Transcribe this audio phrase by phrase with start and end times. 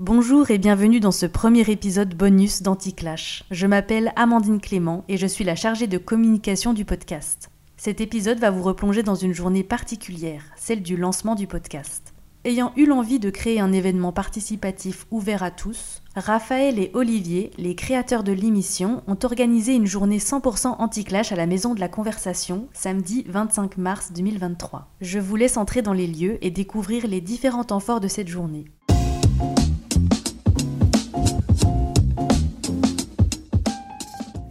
[0.00, 3.42] Bonjour et bienvenue dans ce premier épisode bonus d'Anticlash.
[3.50, 7.50] Je m'appelle Amandine Clément et je suis la chargée de communication du podcast.
[7.76, 12.14] Cet épisode va vous replonger dans une journée particulière, celle du lancement du podcast.
[12.44, 17.74] Ayant eu l'envie de créer un événement participatif ouvert à tous, Raphaël et Olivier, les
[17.74, 22.68] créateurs de l'émission, ont organisé une journée 100% anti-clash à la Maison de la Conversation,
[22.72, 24.86] samedi 25 mars 2023.
[25.00, 28.28] Je vous laisse entrer dans les lieux et découvrir les différents temps forts de cette
[28.28, 28.66] journée.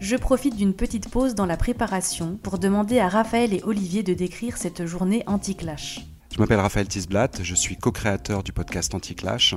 [0.09, 4.13] Je profite d'une petite pause dans la préparation pour demander à Raphaël et Olivier de
[4.13, 6.07] décrire cette journée anti-clash.
[6.37, 9.55] Je m'appelle Raphaël Tisblatt, je suis co-créateur du podcast Anticlash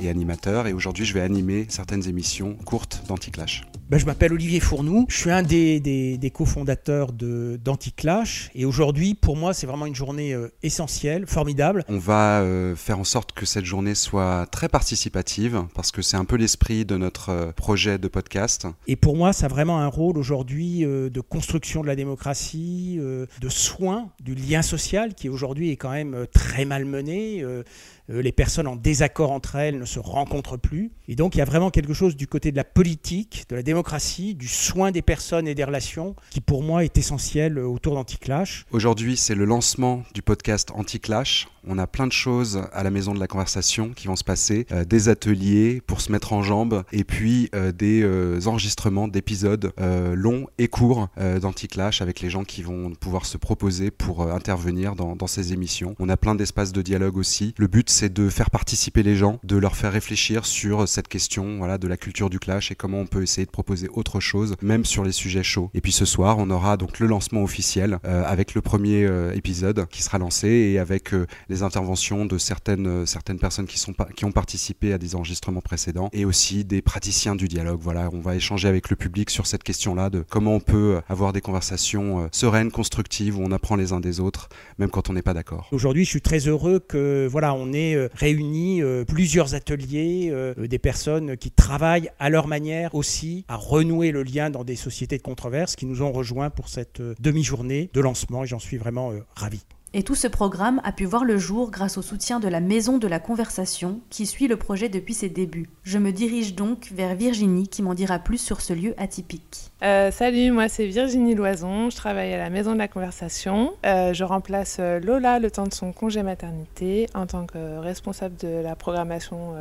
[0.00, 3.64] et animateur et aujourd'hui je vais animer certaines émissions courtes d'Anticlash.
[3.90, 9.36] Ben, je m'appelle Olivier Fournou, je suis un des, des, cofondateurs d'Anticlash et aujourd'hui pour
[9.36, 11.84] moi c'est vraiment une journée euh, essentielle, formidable.
[11.88, 16.16] On va euh, faire en sorte que cette journée soit très participative parce que c'est
[16.16, 18.68] un peu l'esprit de notre euh, projet de podcast.
[18.86, 23.48] Et pour moi ça a vraiment un rôle aujourd'hui de construction de la démocratie, de
[23.48, 27.42] soin du lien social qui aujourd'hui est quand même très malmenées.
[27.42, 27.62] Euh,
[28.10, 30.92] euh, les personnes en désaccord entre elles ne se rencontrent plus.
[31.12, 33.64] Et donc il y a vraiment quelque chose du côté de la politique, de la
[33.64, 38.64] démocratie, du soin des personnes et des relations qui pour moi est essentiel autour d'Anticlash.
[38.70, 41.48] Aujourd'hui c'est le lancement du podcast Anticlash.
[41.66, 44.66] On a plein de choses à la maison de la conversation qui vont se passer,
[44.88, 49.72] des ateliers pour se mettre en jambes et puis des enregistrements d'épisodes
[50.14, 55.16] longs et courts d'Anticlash avec les gens qui vont pouvoir se proposer pour intervenir dans,
[55.16, 55.96] dans ces émissions.
[55.98, 57.52] On a plein d'espaces de dialogue aussi.
[57.58, 61.58] Le but, c'est de faire participer les gens, de leur faire réfléchir sur cette question
[61.58, 64.56] voilà, de la culture du clash et comment on peut essayer de proposer autre chose,
[64.62, 65.70] même sur les sujets chauds.
[65.74, 69.32] Et puis ce soir, on aura donc le lancement officiel euh, avec le premier euh,
[69.34, 73.94] épisode qui sera lancé et avec euh, les interventions de certaines, certaines personnes qui, sont
[74.14, 77.80] qui ont participé à des enregistrements précédents et aussi des praticiens du dialogue.
[77.80, 81.32] Voilà, on va échanger avec le public sur cette question-là de comment on peut avoir
[81.32, 84.48] des conversations sereines, constructives, où on apprend les uns des autres,
[84.78, 85.68] même quand on n'est pas d'accord.
[85.72, 90.89] Aujourd'hui, je suis très heureux que voilà, on ait réuni plusieurs ateliers, des personnes
[91.38, 95.76] qui travaillent à leur manière aussi à renouer le lien dans des sociétés de controverse
[95.76, 99.60] qui nous ont rejoints pour cette demi-journée de lancement et j'en suis vraiment ravi.
[99.92, 102.98] Et tout ce programme a pu voir le jour grâce au soutien de la Maison
[102.98, 105.68] de la Conversation qui suit le projet depuis ses débuts.
[105.82, 109.72] Je me dirige donc vers Virginie qui m'en dira plus sur ce lieu atypique.
[109.82, 113.72] Euh, salut, moi c'est Virginie Loison, je travaille à la Maison de la Conversation.
[113.84, 118.36] Euh, je remplace euh, Lola le temps de son congé maternité en tant que responsable
[118.36, 119.54] de la programmation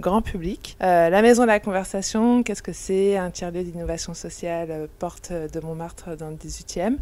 [0.00, 0.76] grand public.
[0.80, 3.16] la Maison de la Conversation, qu'est-ce que c'est?
[3.16, 6.96] Un tiers-lieu d'innovation sociale, porte de Montmartre dans le 18e.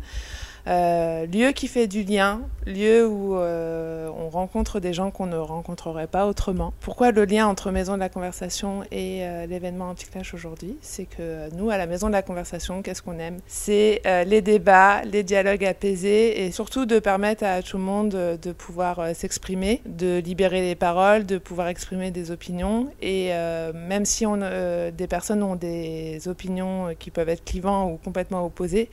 [0.66, 5.36] Euh, lieu qui fait du lien, lieu où euh, on rencontre des gens qu'on ne
[5.36, 6.72] rencontrerait pas autrement.
[6.80, 10.76] Pourquoi le lien entre Maison de la Conversation et euh, l'événement Anticlash aujourd'hui?
[10.80, 13.38] C'est que nous, à la Maison de la Conversation, qu'est-ce qu'on aime?
[13.46, 18.52] C'est les débats, les dialogues apaisés et surtout de permettre à tout le monde de
[18.52, 22.88] pouvoir s'exprimer, de libérer les paroles, de pouvoir exprimer des opinions.
[23.02, 23.30] Et
[23.74, 28.88] même si des personnes ont des opinions qui peuvent être clivantes ou complètement opposées,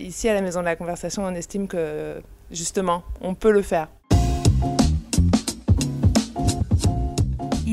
[0.00, 3.88] ici à la Maison de la Conversation, on estime que justement, on peut le faire.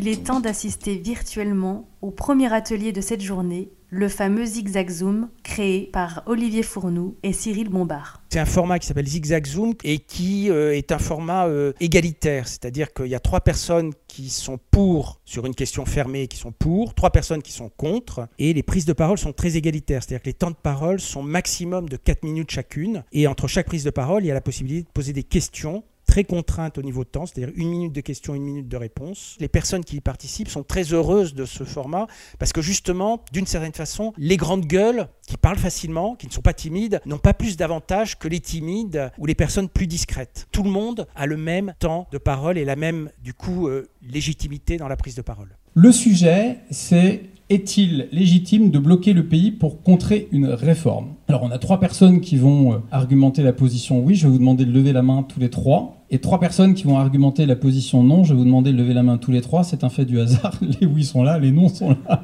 [0.05, 5.29] Il est temps d'assister virtuellement au premier atelier de cette journée, le fameux Zigzag Zoom,
[5.43, 8.21] créé par Olivier Fournou et Cyril Bombard.
[8.27, 12.49] C'est un format qui s'appelle Zigzag Zoom et qui euh, est un format euh, égalitaire,
[12.49, 16.51] c'est-à-dire qu'il y a trois personnes qui sont pour sur une question fermée qui sont
[16.51, 20.23] pour, trois personnes qui sont contre, et les prises de parole sont très égalitaires, c'est-à-dire
[20.23, 23.85] que les temps de parole sont maximum de 4 minutes chacune, et entre chaque prise
[23.85, 27.03] de parole, il y a la possibilité de poser des questions très contrainte au niveau
[27.03, 29.35] de temps, c'est-à-dire une minute de question, une minute de réponse.
[29.39, 32.05] Les personnes qui y participent sont très heureuses de ce format
[32.37, 36.43] parce que justement, d'une certaine façon, les grandes gueules qui parlent facilement, qui ne sont
[36.43, 40.45] pas timides, n'ont pas plus d'avantages que les timides ou les personnes plus discrètes.
[40.51, 43.89] Tout le monde a le même temps de parole et la même, du coup, euh,
[44.03, 45.57] légitimité dans la prise de parole.
[45.75, 51.07] Le sujet, c'est est-il légitime de bloquer le pays pour contrer une réforme?
[51.27, 54.37] Alors on a trois personnes qui vont euh, argumenter la position oui, je vais vous
[54.37, 55.97] demander de lever la main tous les trois.
[56.11, 58.93] Et trois personnes qui vont argumenter la position non, je vais vous demander de lever
[58.93, 59.63] la main tous les trois.
[59.63, 60.53] C'est un fait du hasard.
[60.79, 62.23] Les oui sont là, les non sont là.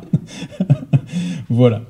[1.49, 1.81] voilà.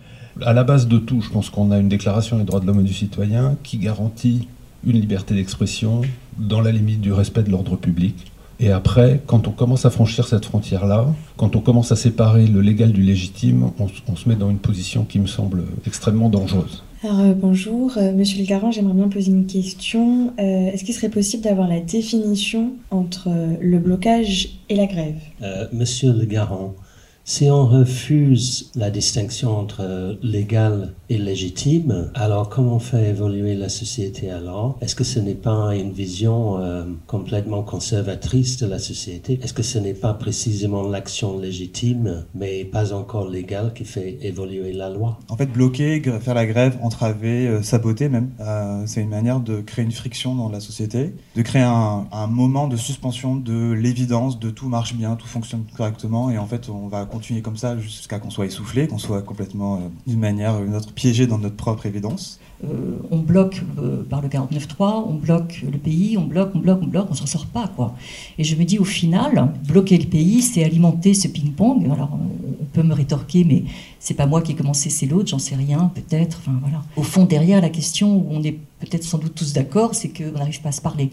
[0.41, 2.79] À la base de tout, je pense qu'on a une déclaration des droits de l'homme
[2.79, 4.47] et du citoyen qui garantit
[4.85, 6.03] une liberté d'expression
[6.37, 8.31] dans la limite du respect de l'ordre public.
[8.59, 11.07] Et après, quand on commence à franchir cette frontière-là,
[11.37, 15.05] quand on commence à séparer le légal du légitime, on, se met dans une position
[15.05, 16.83] qui me semble extrêmement dangereuse.
[17.01, 20.33] Alors euh, bonjour, euh, Monsieur Le Garant, j'aimerais bien poser une question.
[20.37, 25.15] Euh, Est-ce qu'il serait possible d'avoir la définition entre euh, le blocage et la grève?
[25.41, 26.75] Euh, Monsieur le Garant,
[27.23, 33.69] si on refuse la distinction entre euh, légal et légitime, alors comment fait évoluer la
[33.69, 34.77] société alors?
[34.81, 39.39] Est-ce que ce n'est pas une vision euh, complètement conservatrice de la société?
[39.41, 44.71] Est-ce que ce n'est pas précisément l'action légitime, mais pas encore légale, qui fait évoluer
[44.71, 45.19] la loi?
[45.29, 49.61] En fait, bloquer, faire la grève, entraver, euh, saboter même, euh, c'est une manière de
[49.61, 54.39] créer une friction dans la société, de créer un, un moment de suspension de l'évidence
[54.39, 57.77] de tout marche bien, tout fonctionne correctement, et en fait, on va continuer comme ça
[57.79, 61.55] jusqu'à qu'on soit essoufflé, qu'on soit complètement, d'une manière ou d'une autre, piégé dans notre
[61.55, 62.41] propre évidence.
[62.65, 66.79] Euh, on bloque euh, par le 49.3, on bloque le pays, on bloque, on bloque,
[66.81, 67.95] on bloque, on s'en sort pas quoi.
[68.37, 71.85] Et je me dis au final, bloquer le pays, c'est alimenter ce ping-pong.
[71.85, 73.63] Alors on, on peut me rétorquer, mais
[73.99, 76.39] c'est pas moi qui ai commencé, c'est l'autre, j'en sais rien, peut-être.
[76.41, 76.83] Enfin voilà.
[76.97, 80.37] Au fond, derrière la question où on est peut-être sans doute tous d'accord, c'est qu'on
[80.37, 81.11] n'arrive pas à se parler.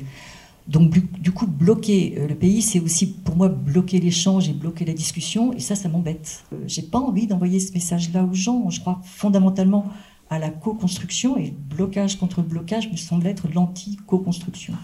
[0.69, 4.85] Donc du, coup, bloquer euh, le pays, c'est aussi pour moi bloquer l'échange et bloquer
[4.85, 6.45] la discussion, et ça, ça m'embête.
[6.53, 8.69] Euh, J'ai pas envie d'envoyer ce message-là aux gens.
[8.69, 9.87] Je crois fondamentalement
[10.29, 14.75] à la co-construction, et le blocage contre le blocage me semble être l'anti-co-construction.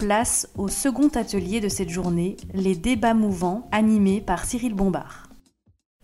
[0.00, 5.28] Place au second atelier de cette journée, les débats mouvants animés par Cyril Bombard.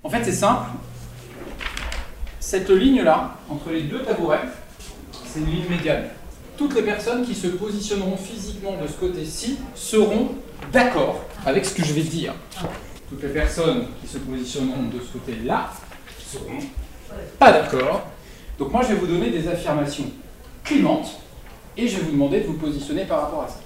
[0.05, 0.71] En fait, c'est simple.
[2.39, 4.43] Cette ligne-là, entre les deux tabourets,
[5.33, 6.05] c'est une ligne médiane.
[6.57, 10.33] Toutes les personnes qui se positionneront physiquement de ce côté-ci seront
[10.73, 12.35] d'accord avec ce que je vais dire.
[13.09, 15.71] Toutes les personnes qui se positionneront de ce côté-là
[16.19, 16.59] seront
[17.39, 18.07] pas d'accord.
[18.59, 20.05] Donc moi, je vais vous donner des affirmations
[20.65, 21.19] clémentes
[21.77, 23.61] et je vais vous demander de vous positionner par rapport à ça.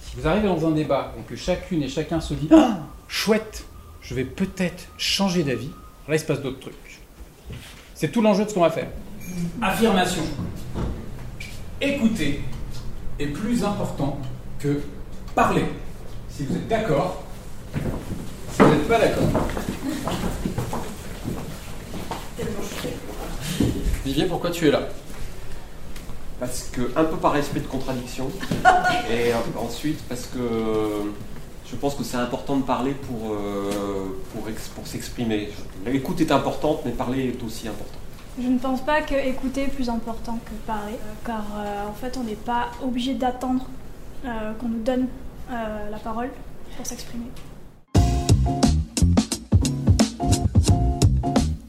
[0.00, 2.78] Si vous arrivez dans un débat et que chacune et chacun se dit Ah,
[3.08, 3.64] chouette,
[4.00, 5.70] je vais peut-être changer d'avis,
[6.08, 7.00] là il se passe d'autres trucs.
[7.94, 8.88] C'est tout l'enjeu de ce qu'on va faire.
[9.60, 10.22] Affirmation.
[11.84, 12.40] Écouter
[13.18, 14.16] est plus important
[14.60, 14.80] que
[15.34, 15.64] parler.
[16.28, 17.24] Si vous êtes d'accord,
[17.74, 19.24] si vous n'êtes pas d'accord.
[24.04, 24.82] Vivier, pourquoi tu es là?
[26.38, 28.30] Parce que, un peu par esprit de contradiction,
[29.10, 30.38] et euh, ensuite parce que
[31.68, 34.44] je pense que c'est important de parler pour, euh, pour,
[34.76, 35.48] pour s'exprimer.
[35.84, 37.98] L'écoute est importante, mais parler est aussi important.
[38.40, 42.16] Je ne pense pas que écouter est plus important que parler, car euh, en fait
[42.16, 43.66] on n'est pas obligé d'attendre
[44.24, 45.06] euh, qu'on nous donne
[45.50, 46.30] euh, la parole
[46.74, 47.26] pour s'exprimer.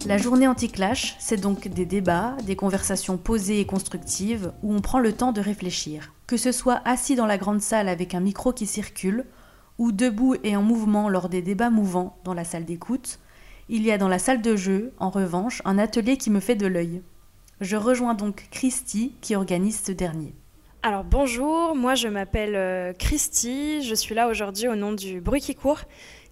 [0.05, 4.99] La journée anti-clash, c'est donc des débats, des conversations posées et constructives où on prend
[4.99, 6.13] le temps de réfléchir.
[6.27, 9.25] Que ce soit assis dans la grande salle avec un micro qui circule,
[9.79, 13.19] ou debout et en mouvement lors des débats mouvants dans la salle d'écoute,
[13.73, 16.53] il y a dans la salle de jeu, en revanche, un atelier qui me fait
[16.53, 17.01] de l'œil.
[17.59, 20.35] Je rejoins donc Christy qui organise ce dernier.
[20.83, 25.41] Alors bonjour, moi je m'appelle euh, Christy, je suis là aujourd'hui au nom du Bruit
[25.41, 25.79] qui court,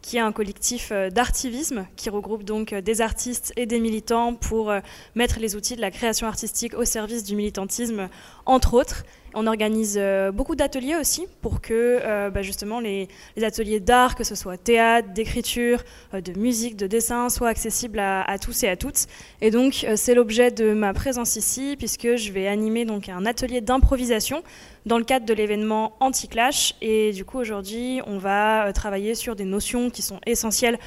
[0.04, 4.36] qui est un collectif euh, d'artivisme qui regroupe donc euh, des artistes et des militants
[4.36, 4.72] pour
[5.16, 8.08] mettre les outils de la création artistique au service du militantisme,
[8.46, 9.04] entre autres.
[9.34, 13.08] On organise euh, beaucoup d'ateliers aussi pour que euh, bah, justement les,
[13.42, 15.84] ateliers d'art, que ce soit théâtre, d'écriture,
[16.14, 19.08] euh, de musique, de dessin, soient accessibles à, à tous et à toutes.
[19.40, 23.62] Et donc c'est l'objet de ma présence ici puisque je vais animer donc un atelier
[23.62, 24.44] d'improvisation
[24.86, 26.76] dans le cadre de l'événement Anti-Clash.
[26.82, 30.78] Et du coup aujourd'hui on va travailler sur des notions qui sont essentielles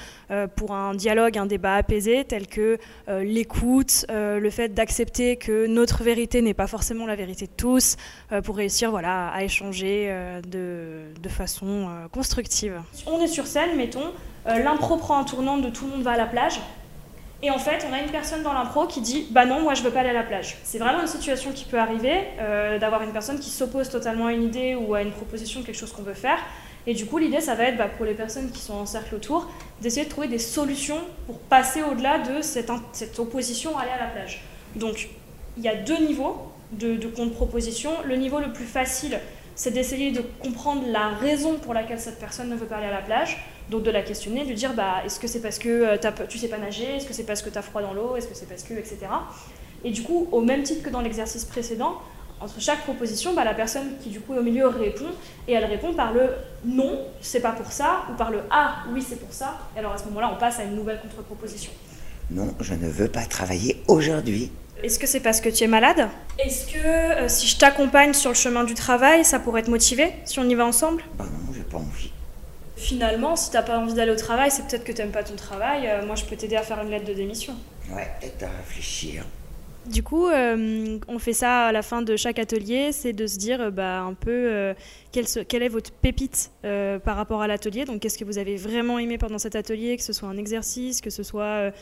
[0.56, 6.42] pour un dialogue, un débat apaisé, telles que l'écoute, le fait d'accepter que notre vérité
[6.42, 7.96] n'est pas forcément la vérité de tous,
[8.40, 12.80] pour réussir voilà, à échanger euh, de, façon euh, constructive.
[13.06, 14.12] On est sur scène, mettons,
[14.46, 16.60] euh, l'impro prend un tournant de tout le monde va à la plage.
[17.42, 19.82] Et en fait, on a une personne dans l'impro qui dit Bah non, moi je
[19.82, 20.56] veux pas aller à la plage.
[20.64, 24.32] C'est vraiment une situation qui peut arriver, euh, d'avoir une personne qui s'oppose totalement à
[24.32, 26.38] une idée ou à une proposition, quelque chose qu'on veut faire.
[26.86, 29.14] Et du coup, l'idée, ça va être bah, pour les personnes qui sont en cercle
[29.14, 29.48] autour,
[29.80, 34.04] d'essayer de trouver des solutions pour passer au-delà de cette, cette opposition à aller à
[34.04, 34.42] la plage.
[34.76, 35.08] Donc,
[35.56, 37.90] il y a deux niveaux de, contre-proposition.
[38.04, 39.18] Le niveau le plus facile,
[39.54, 42.92] c'est d'essayer de comprendre la raison pour laquelle cette personne ne veut pas aller à
[42.92, 43.44] la plage.
[43.70, 46.38] Donc de la questionner, de lui dire bah, est-ce que c'est parce que euh, tu
[46.38, 48.34] sais pas nager, est-ce que c'est parce que tu as froid dans l'eau, est-ce que
[48.34, 48.98] c'est parce que, etc.
[49.84, 51.98] Et du coup, au même titre que dans l'exercice précédent,
[52.40, 55.06] entre chaque proposition, bah, la personne qui du coup est au milieu répond,
[55.48, 56.30] et elle répond par le
[56.64, 59.58] non, c'est pas pour ça, ou par le ah, oui, c'est pour ça.
[59.74, 61.72] Et alors à ce moment-là, on passe à une nouvelle contre-proposition.
[62.30, 64.50] Non, je ne veux pas travailler aujourd'hui.
[64.82, 66.08] Est-ce que c'est parce que tu es malade?
[66.38, 70.12] Est-ce que euh, si je t'accompagne sur le chemin du travail, ça pourrait te motiver
[70.24, 71.02] si on y va ensemble?
[71.18, 72.10] Bah non, j'ai pas envie.
[72.76, 75.86] Finalement, si t'as pas envie d'aller au travail, c'est peut-être que t'aimes pas ton travail.
[75.86, 77.54] Euh, moi, je peux t'aider à faire une lettre de démission.
[77.90, 79.24] Ouais, et à réfléchir.
[79.90, 83.36] Du coup, euh, on fait ça à la fin de chaque atelier, c'est de se
[83.36, 84.74] dire euh, bah, un peu euh,
[85.12, 87.84] quelle, est votre pépite par rapport à l'atelier.
[87.84, 91.00] Donc, qu'est-ce que vous avez vraiment aimé pendant cet atelier, que ce soit un exercice,
[91.00, 91.72] que ce soit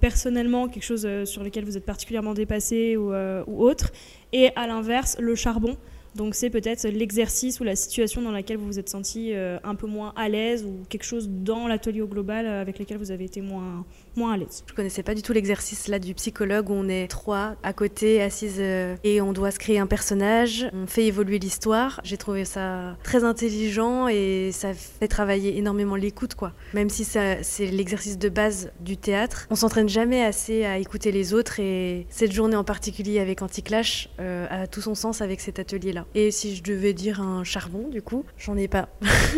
[0.00, 3.92] personnellement quelque chose sur lequel vous êtes particulièrement dépassé ou, ou autre?
[4.32, 5.76] Et à l'inverse, le charbon.
[6.16, 9.86] Donc c'est peut-être l'exercice ou la situation dans laquelle vous vous êtes senti un peu
[9.86, 13.40] moins à l'aise ou quelque chose dans l'atelier au global avec lequel vous avez été
[13.40, 13.84] moins,
[14.16, 14.64] moins à l'aise.
[14.66, 18.22] Je connaissais pas du tout l'exercice là du psychologue où on est trois à côté,
[18.22, 20.68] assises euh, et on doit se créer un personnage.
[20.72, 22.00] On fait évoluer l'histoire.
[22.04, 26.52] J'ai trouvé ça très intelligent et ça fait travailler énormément l'écoute quoi.
[26.74, 31.34] Même si c'est l'exercice de base du théâtre, on s'entraîne jamais assez à écouter les
[31.34, 35.58] autres et cette journée en particulier avec Anticlash euh, a tout son sens avec cet
[35.58, 36.06] atelier là.
[36.14, 38.88] Et si je devais dire un charbon du coup, j'en ai pas.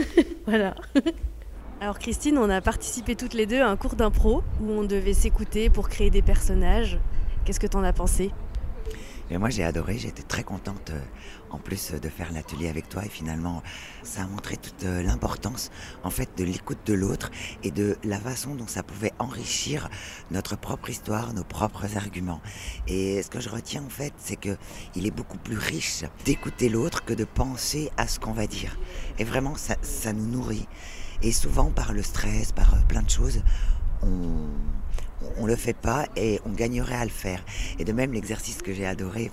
[0.46, 0.74] voilà.
[1.82, 5.14] Alors Christine, on a participé toutes les deux à un cours d'impro où on devait
[5.14, 7.00] s'écouter pour créer des personnages.
[7.44, 8.30] Qu'est-ce que t'en as pensé?
[9.32, 11.00] Et moi j'ai adoré, j'étais très contente euh,
[11.50, 13.64] en plus de faire l'atelier avec toi et finalement
[14.04, 15.72] ça a montré toute euh, l'importance
[16.04, 17.32] en fait de l'écoute de l'autre
[17.64, 19.88] et de la façon dont ça pouvait enrichir
[20.30, 22.42] notre propre histoire, nos propres arguments.
[22.86, 24.56] Et ce que je retiens en fait c'est que
[24.94, 28.78] il est beaucoup plus riche d'écouter l'autre que de penser à ce qu'on va dire.
[29.18, 30.68] Et vraiment ça nous nourrit.
[31.22, 33.42] Et souvent, par le stress, par euh, plein de choses,
[34.02, 34.46] on
[35.38, 37.44] on le fait pas et on gagnerait à le faire.
[37.78, 39.30] Et de même, l'exercice que j'ai adoré,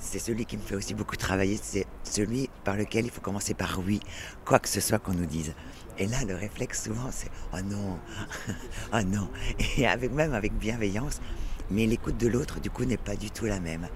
[0.00, 3.54] c'est celui qui me fait aussi beaucoup travailler, c'est celui par lequel il faut commencer
[3.54, 4.00] par oui,
[4.44, 5.54] quoi que ce soit qu'on nous dise.
[5.98, 7.98] Et là, le réflexe souvent, c'est oh non,
[8.92, 9.28] oh non,
[9.76, 11.20] et avec même avec bienveillance.
[11.70, 13.88] Mais l'écoute de l'autre, du coup, n'est pas du tout la même.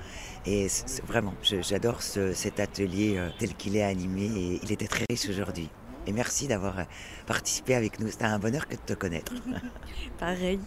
[0.44, 0.66] Et
[1.06, 5.70] vraiment, j'adore cet atelier euh, tel qu'il est animé et il était très riche aujourd'hui.
[6.06, 6.84] Et merci d'avoir euh,
[7.26, 8.08] participé avec nous.
[8.08, 9.32] C'était un bonheur que de te connaître.
[10.18, 10.60] Pareil.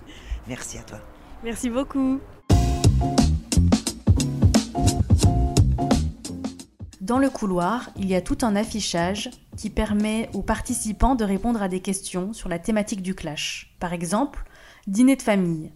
[0.48, 1.00] Merci à toi.
[1.44, 2.20] Merci beaucoup.
[7.02, 11.62] Dans le couloir, il y a tout un affichage qui permet aux participants de répondre
[11.62, 13.76] à des questions sur la thématique du clash.
[13.80, 14.44] Par exemple,
[14.88, 15.72] dîner de famille.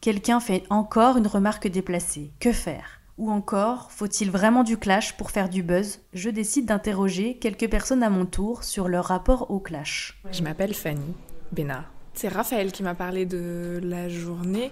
[0.00, 2.32] Quelqu'un fait encore une remarque déplacée.
[2.40, 3.01] Que faire?
[3.18, 6.00] Ou encore, faut-il vraiment du clash pour faire du buzz?
[6.12, 10.20] Je décide d'interroger quelques personnes à mon tour sur leur rapport au clash.
[10.32, 11.14] Je m'appelle Fanny
[11.52, 11.90] Bénard.
[12.14, 14.70] C'est Raphaël qui m'a parlé de la journée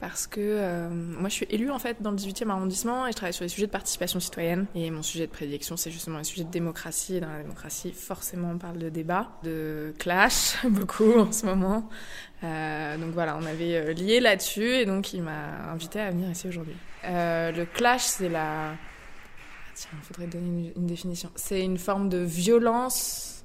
[0.00, 3.16] parce que euh, moi je suis élue en fait dans le 18e arrondissement et je
[3.16, 6.24] travaille sur les sujets de participation citoyenne et mon sujet de prédilection c'est justement les
[6.24, 11.20] sujets de démocratie et dans la démocratie forcément on parle de débat, de clash beaucoup
[11.20, 11.88] en ce moment.
[12.42, 16.28] Euh, donc voilà, on avait euh, lié là-dessus et donc il m'a invité à venir
[16.28, 16.74] ici aujourd'hui.
[17.04, 18.74] Le clash c'est la...
[19.74, 21.30] Tiens, il faudrait donner une, définition.
[21.34, 23.44] C'est une forme de violence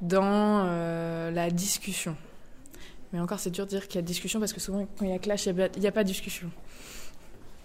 [0.00, 0.64] dans
[1.32, 2.16] la discussion.
[3.12, 5.10] Mais encore, c'est dur de dire qu'il y a discussion parce que souvent, quand il
[5.10, 6.50] y a clash, il n'y a, pas de discussion.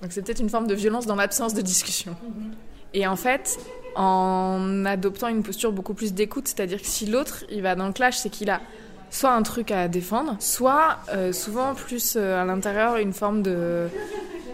[0.02, 2.14] Donc c'est peut-être une forme de violence dans l'absence de discussion.
[2.14, 2.54] Mm-hmm.
[2.94, 3.58] Et en fait,
[3.96, 7.94] en adoptant une posture beaucoup plus d'écoute, c'est-à-dire que si l'autre, il va dans le
[7.94, 8.62] clash, c'est qu'il a
[9.10, 13.88] soit un truc à défendre, soit euh, souvent plus euh, à l'intérieur une forme de...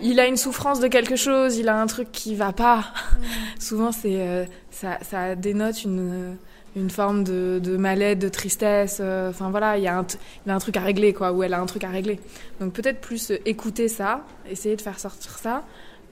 [0.01, 2.77] Il a une souffrance de quelque chose, il a un truc qui va pas.
[2.77, 3.23] Mm.
[3.59, 6.37] souvent, c'est euh, ça, ça, dénote une
[6.75, 8.99] une forme de, de mal-être, de tristesse.
[9.01, 10.05] Euh, enfin voilà, il y, a un,
[10.45, 12.19] il a un truc à régler, quoi, ou elle a un truc à régler.
[12.59, 15.63] Donc peut-être plus euh, écouter ça, essayer de faire sortir ça,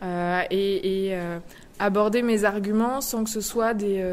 [0.03, 1.15] euh, et,
[1.79, 4.03] aborder mes arguments sans que ce soit des.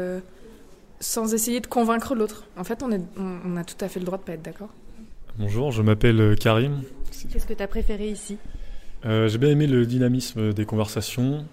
[0.99, 2.45] sans essayer de convaincre l'autre.
[2.57, 4.69] En fait, on, est, on, a tout à fait le droit de pas être d'accord.
[5.37, 6.83] Bonjour, je m'appelle Karim.
[7.31, 8.37] Qu'est-ce que tu as préféré ici?
[9.05, 11.45] J'ai bien aimé le dynamisme des conversations.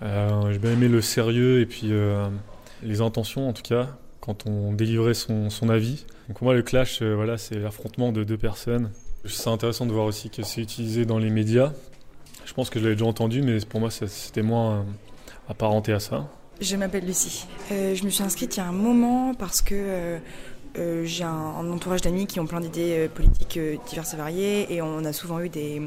[0.00, 1.92] J'ai bien aimé le sérieux et puis
[2.82, 3.88] les intentions en tout cas,
[4.20, 6.04] quand on délivrait son, avis.
[6.28, 8.90] Donc pour moi le clash, euh, voilà, c'est l'affrontement de deux personnes.
[9.26, 11.72] C'est intéressant de voir aussi que c'est utilisé dans les médias.
[12.44, 14.82] Je pense que je l'avais déjà entendu, mais pour moi c'était moins euh,
[15.48, 16.26] apparenté à ça.
[16.60, 17.46] Je m'appelle Lucie.
[17.72, 20.18] Euh, je me suis inscrite il y a un moment parce que
[21.04, 25.12] j'ai un, entourage d'amis qui ont plein d'idées politiques diverses et variées et on a
[25.12, 25.82] souvent eu des,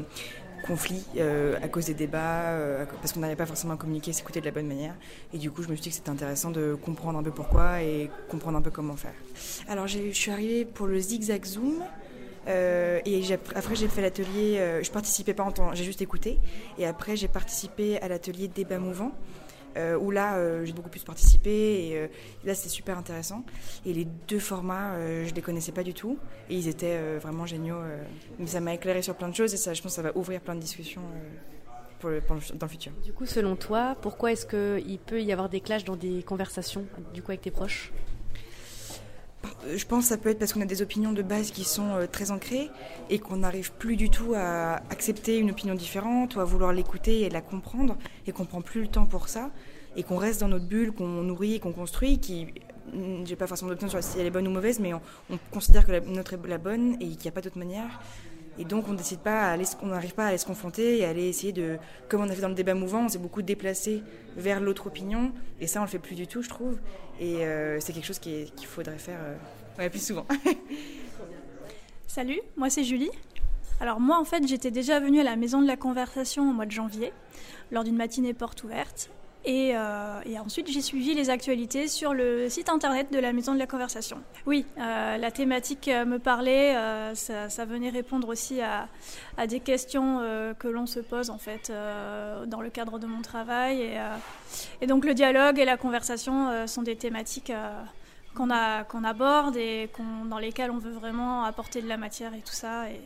[0.66, 4.40] conflit euh, à cause des débats, euh, parce qu'on n'arrivait pas forcément à communiquer, s'écouter
[4.40, 4.94] de la bonne manière.
[5.32, 7.82] Et du coup, je me suis dit que c'était intéressant de comprendre un peu pourquoi
[7.82, 9.14] et comprendre un peu comment faire.
[9.68, 11.82] Alors, je suis arrivée pour le Zigzag Zoom.
[12.46, 13.22] Euh, et
[13.54, 14.80] après, j'ai fait l'atelier.
[14.82, 16.38] je participais pas en temps, j'ai juste écouté.
[16.78, 19.12] Et après, j'ai participé à l'atelier débat mouvant.
[19.78, 22.08] Euh, où là euh, j'ai beaucoup plus participé et euh,
[22.44, 23.44] là c'était super intéressant.
[23.86, 24.94] Et les deux formats,
[25.24, 26.18] je les connaissais pas du tout
[26.50, 27.80] et ils étaient vraiment géniaux.
[28.38, 30.16] mais ça m'a éclairé sur plein de choses et ça, je pense, que ça va
[30.16, 31.02] ouvrir plein de discussions.
[32.00, 32.92] Pour dans le futur.
[33.04, 36.86] Du coup, selon toi, pourquoi est-ce qu'il peut y avoir des clashs dans des conversations
[37.12, 37.92] du coup avec tes proches?
[39.74, 42.06] Je pense que ça peut être parce qu'on a des opinions de base qui sont
[42.12, 42.70] très ancrées
[43.10, 47.22] et qu'on n'arrive plus du tout à accepter une opinion différente ou à vouloir l'écouter
[47.22, 47.96] et la comprendre
[48.28, 49.50] et qu'on prend plus le temps pour ça
[49.98, 52.46] et qu'on reste dans notre bulle, qu'on nourrit et qu'on construit, qui
[52.94, 55.38] mm, j'ai pas forcément d'opinion sur si elle est bonne ou mauvaise, mais on, on
[55.50, 58.00] considère que la notre est la bonne et qu'il n'y a pas d'autre manière.
[58.60, 61.28] Et donc on décide pas, on n'arrive pas à aller se confronter et à aller
[61.28, 61.78] essayer de,
[62.08, 64.02] comme on a fait dans le débat mouvant, on s'est beaucoup déplacé
[64.36, 65.32] vers l'autre opinion.
[65.60, 66.78] Et ça, on le fait plus du tout, je trouve.
[67.20, 69.18] Et euh, c'est quelque chose qu'il faudrait faire
[69.78, 70.26] euh, plus souvent.
[72.06, 73.10] Salut, moi c'est Julie.
[73.80, 76.66] Alors moi en fait j'étais déjà venue à la maison de la conversation au mois
[76.66, 77.12] de janvier
[77.70, 79.10] lors d'une matinée porte ouverte
[79.48, 83.54] et, euh, et, ensuite, j'ai suivi les actualités sur le site internet de la Maison
[83.54, 84.18] de la Conversation.
[84.44, 86.74] Oui, euh, la thématique euh, me parlait,
[87.14, 88.88] ça, venait répondre aussi à,
[89.46, 90.20] des questions
[90.58, 91.72] que l'on se pose en fait
[92.46, 93.98] dans le cadre de mon travail.
[94.82, 97.52] Et, donc, le dialogue et la conversation sont des thématiques
[98.34, 99.88] qu'on aborde et
[100.28, 102.90] dans lesquelles on veut vraiment apporter de la matière et tout ça.
[102.90, 103.00] Et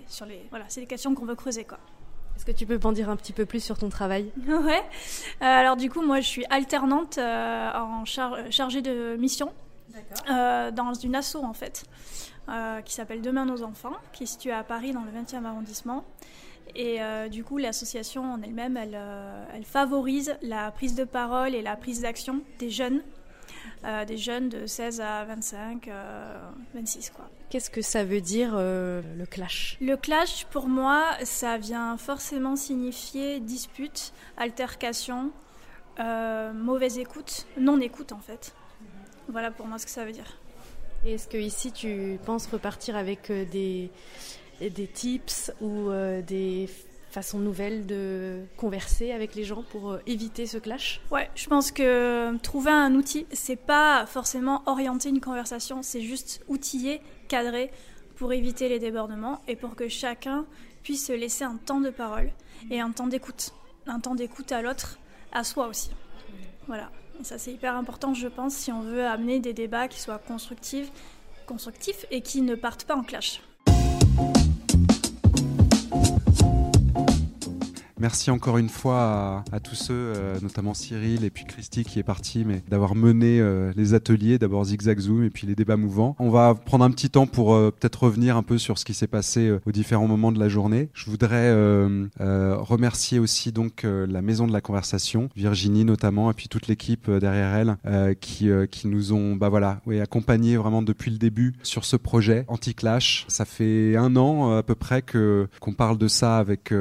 [0.50, 1.78] voilà, c'est des questions qu'on veut creuser quoi.
[2.42, 4.32] Est-ce que tu peux m'en dire un petit peu plus sur ton travail?
[4.48, 4.80] Ouais.
[4.80, 9.52] Euh, alors du coup, moi, je suis alternante euh, en char chargée de mission
[10.28, 11.84] euh, dans une asso en fait,
[12.48, 16.04] euh, qui s'appelle Demain nos enfants, qui est située à Paris dans le 20e arrondissement.
[16.74, 21.54] Et euh, du coup, l'association en elle-même, elle, euh, elle favorise la prise de parole
[21.54, 23.02] et la prise d'action des jeunes
[23.84, 26.34] euh, des jeunes de 16 à 25, euh,
[26.74, 27.28] 26 quoi.
[27.50, 29.76] Qu'est-ce que ça veut dire euh, le clash?
[29.80, 35.30] Le clash pour moi, ça vient forcément signifier dispute, altercation,
[36.00, 38.54] euh, mauvaise écoute, non-écoute en fait.
[39.28, 40.38] Voilà pour moi ce que ça veut dire.
[41.04, 43.90] Est-ce que ici tu penses repartir avec euh, des,
[44.60, 46.68] des tips ou euh, des
[47.12, 51.00] façon nouvelle de converser avec les gens pour euh, éviter ce clash?
[51.10, 56.00] Ouais, je pense que euh, trouver un outil, c'est pas forcément orienter une conversation, c'est
[56.00, 57.70] juste outiller, cadrer
[58.16, 60.46] pour éviter les débordements et pour que chacun
[60.82, 62.30] puisse se laisser un temps de parole
[62.70, 63.52] et un temps d'écoute,
[63.86, 64.98] un temps d'écoute à l'autre,
[65.32, 65.90] à soi aussi.
[66.66, 66.90] Voilà.
[67.22, 70.90] Ça c'est hyper important, je pense, si on veut amener des débats qui soient constructifs,
[71.46, 73.42] constructifs et qui ne partent pas en clash.
[78.02, 82.02] Merci encore une fois à, tous ceux, euh, notamment Cyril et puis Christy qui est
[82.02, 86.16] parti, mais d'avoir mené euh, les ateliers, d'abord Zigzag Zoom et puis les débats mouvants.
[86.18, 88.92] On va prendre un petit temps pour euh, peut-être revenir un peu sur ce qui
[88.92, 90.88] s'est passé aux différents moments de la journée.
[90.94, 91.52] Je voudrais
[92.18, 97.54] remercier aussi donc la Maison de la Conversation, Virginie notamment, et puis toute l'équipe derrière
[97.54, 102.46] elle qui, qui nous ont bah voilà, accompagnés vraiment depuis le début sur ce projet
[102.48, 103.26] anti-clash.
[103.28, 106.72] Ça fait un an à peu près qu'on parle de ça avec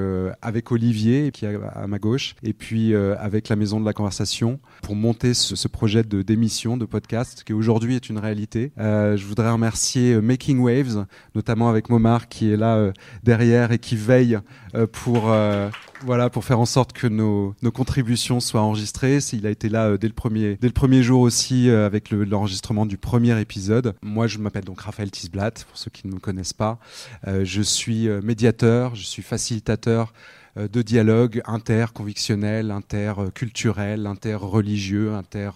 [0.42, 3.94] avec Olivier qui est à ma gauche, et puis euh, avec la Maison de la
[3.94, 8.72] Conversation pour monter ce, projet de d'émission, de podcast, qui aujourd'hui est une réalité.
[8.78, 12.92] Euh, je voudrais remercier euh, Making Waves, notamment avec Momar qui est là
[13.24, 14.40] derrière et qui veille
[14.92, 15.34] pour
[16.04, 19.20] voilà pour faire en sorte que nos, contributions soient enregistrées.
[19.34, 22.90] Il a été là dès le premier dès le premier jour aussi avec l'enregistrement le,
[22.90, 23.96] du premier épisode.
[24.02, 26.80] Moi, je m'appelle donc Raphaël Tisblatt pour ceux qui ne me connaissent pas.
[27.26, 30.14] Je suis médiateur, je suis facilitateur
[30.56, 35.52] de dialogue interconvictionnel, interculturel, interreligieux, inter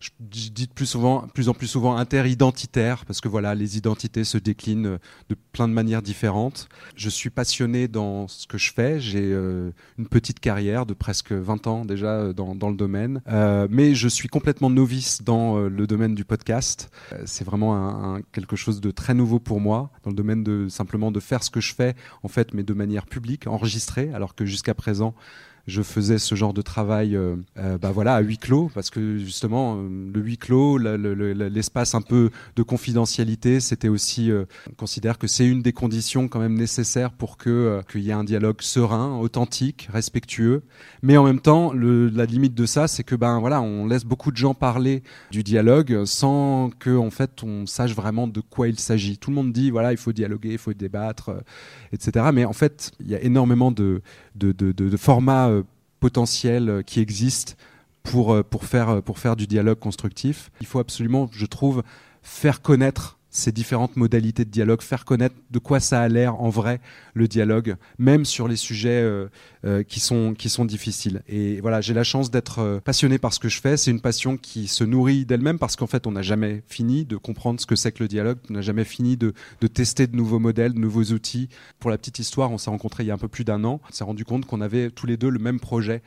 [0.00, 4.24] je dis de plus souvent, plus en plus souvent interidentitaire parce que voilà, les identités
[4.24, 6.68] se déclinent de plein de manières différentes.
[6.96, 9.00] Je suis passionné dans ce que je fais.
[9.00, 13.66] J'ai euh, une petite carrière de presque 20 ans déjà dans, dans le domaine, euh,
[13.70, 16.90] mais je suis complètement novice dans euh, le domaine du podcast.
[17.12, 21.10] Euh, c'est vraiment quelque chose de très nouveau pour moi dans le domaine de simplement
[21.10, 24.44] de faire ce que je fais en fait, mais de manière publique, enregistrée, alors que
[24.44, 25.14] jusqu'à présent
[25.66, 29.18] je faisais ce genre de travail euh, euh, bah voilà à huis clos parce que
[29.18, 34.44] justement euh, le huis clos l'espace le, le, un peu de confidentialité c'était aussi euh,
[34.70, 38.24] on considère que c'est une des conditions quand même nécessaires pour qu'il y ait un
[38.24, 40.62] dialogue serein authentique respectueux.
[41.02, 44.30] Mais en même temps la limite de ça c'est que ben voilà on laisse beaucoup
[44.30, 48.78] de gens parler du dialogue sans que en fait on sache vraiment de quoi il
[48.78, 49.18] s'agit.
[49.18, 51.32] Tout le monde dit voilà il faut dialoguer il faut débattre
[51.92, 54.02] etc mais en fait il y a énormément de,
[54.34, 55.50] de, de formats
[56.00, 57.54] potentiels qui existent
[58.02, 60.50] pour, pour, faire, pour faire du dialogue constructif.
[60.60, 61.82] Il faut absolument, je trouve,
[62.22, 66.48] faire connaître ces différentes modalités de dialogue, faire connaître de quoi ça a l'air en
[66.48, 66.80] vrai
[67.12, 69.28] le dialogue, même sur les sujets euh,
[69.66, 71.22] euh, qui, sont, qui sont difficiles.
[71.28, 73.76] Et voilà, j'ai la chance d'être euh, passionné par ce que je fais.
[73.76, 77.16] C'est une passion qui se nourrit d'elle-même parce qu'en fait, on n'a jamais fini de
[77.16, 80.16] comprendre ce que c'est que le dialogue, on n'a jamais fini de, de tester de
[80.16, 81.50] nouveaux modèles, de nouveaux outils.
[81.78, 83.80] Pour la petite histoire, on s'est rencontrés il y a un peu plus d'un an.
[83.86, 86.02] On s'est rendu compte qu'on avait tous les deux le même projet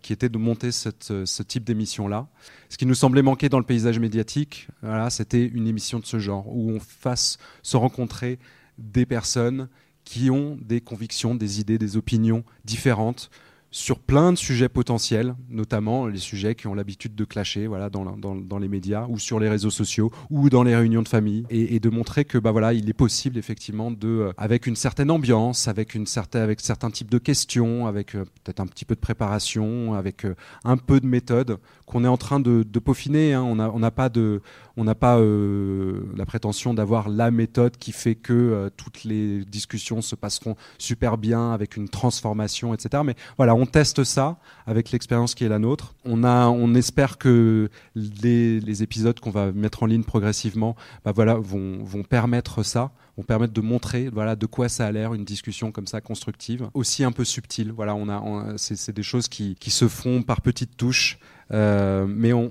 [0.00, 2.28] qui était de monter ce type d'émission-là.
[2.68, 4.68] Ce qui nous semblait manquer dans le paysage médiatique,
[5.10, 8.38] c'était une émission de ce genre, où on fasse se rencontrer
[8.78, 9.68] des personnes
[10.04, 13.30] qui ont des convictions, des idées, des opinions différentes
[13.72, 18.58] sur plein de sujets potentiels, notamment les sujets qui ont l'habitude de clasher voilà, dans,
[18.58, 21.88] les médias ou sur les réseaux sociaux ou dans les réunions de famille, et, de
[21.88, 25.94] montrer que bah, voilà, il est possible effectivement de, euh, avec une certaine ambiance, avec,
[25.94, 29.94] une certaine, avec certains types de questions, avec euh, peut-être un petit peu de préparation,
[29.94, 31.56] avec euh, un peu de méthode,
[31.86, 33.32] qu'on est en train de, peaufiner.
[33.32, 33.42] Hein.
[33.42, 34.42] On n'a pas, de,
[34.76, 40.56] on pas la prétention d'avoir la méthode qui fait que toutes les discussions se passeront
[40.78, 43.02] super bien avec une transformation, etc.
[43.04, 45.94] Mais voilà, on teste ça avec l'expérience qui est la nôtre.
[46.04, 51.34] On, a, on espère que les, épisodes qu'on va mettre en ligne progressivement bah voilà,
[51.34, 55.70] vont, permettre ça vont permettre de montrer voilà de quoi ça a l'air une discussion
[55.70, 59.88] comme ça constructive aussi un peu subtile voilà on a c'est des choses qui, se
[59.88, 61.18] font par petites touches
[61.52, 62.50] euh, mais on,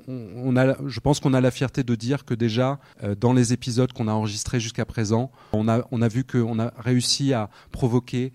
[0.55, 3.91] a, je pense qu'on a la fierté de dire que déjà, euh, dans les épisodes
[3.93, 8.31] qu'on a enregistrés jusqu'à présent, on a, on a vu qu'on a réussi à provoquer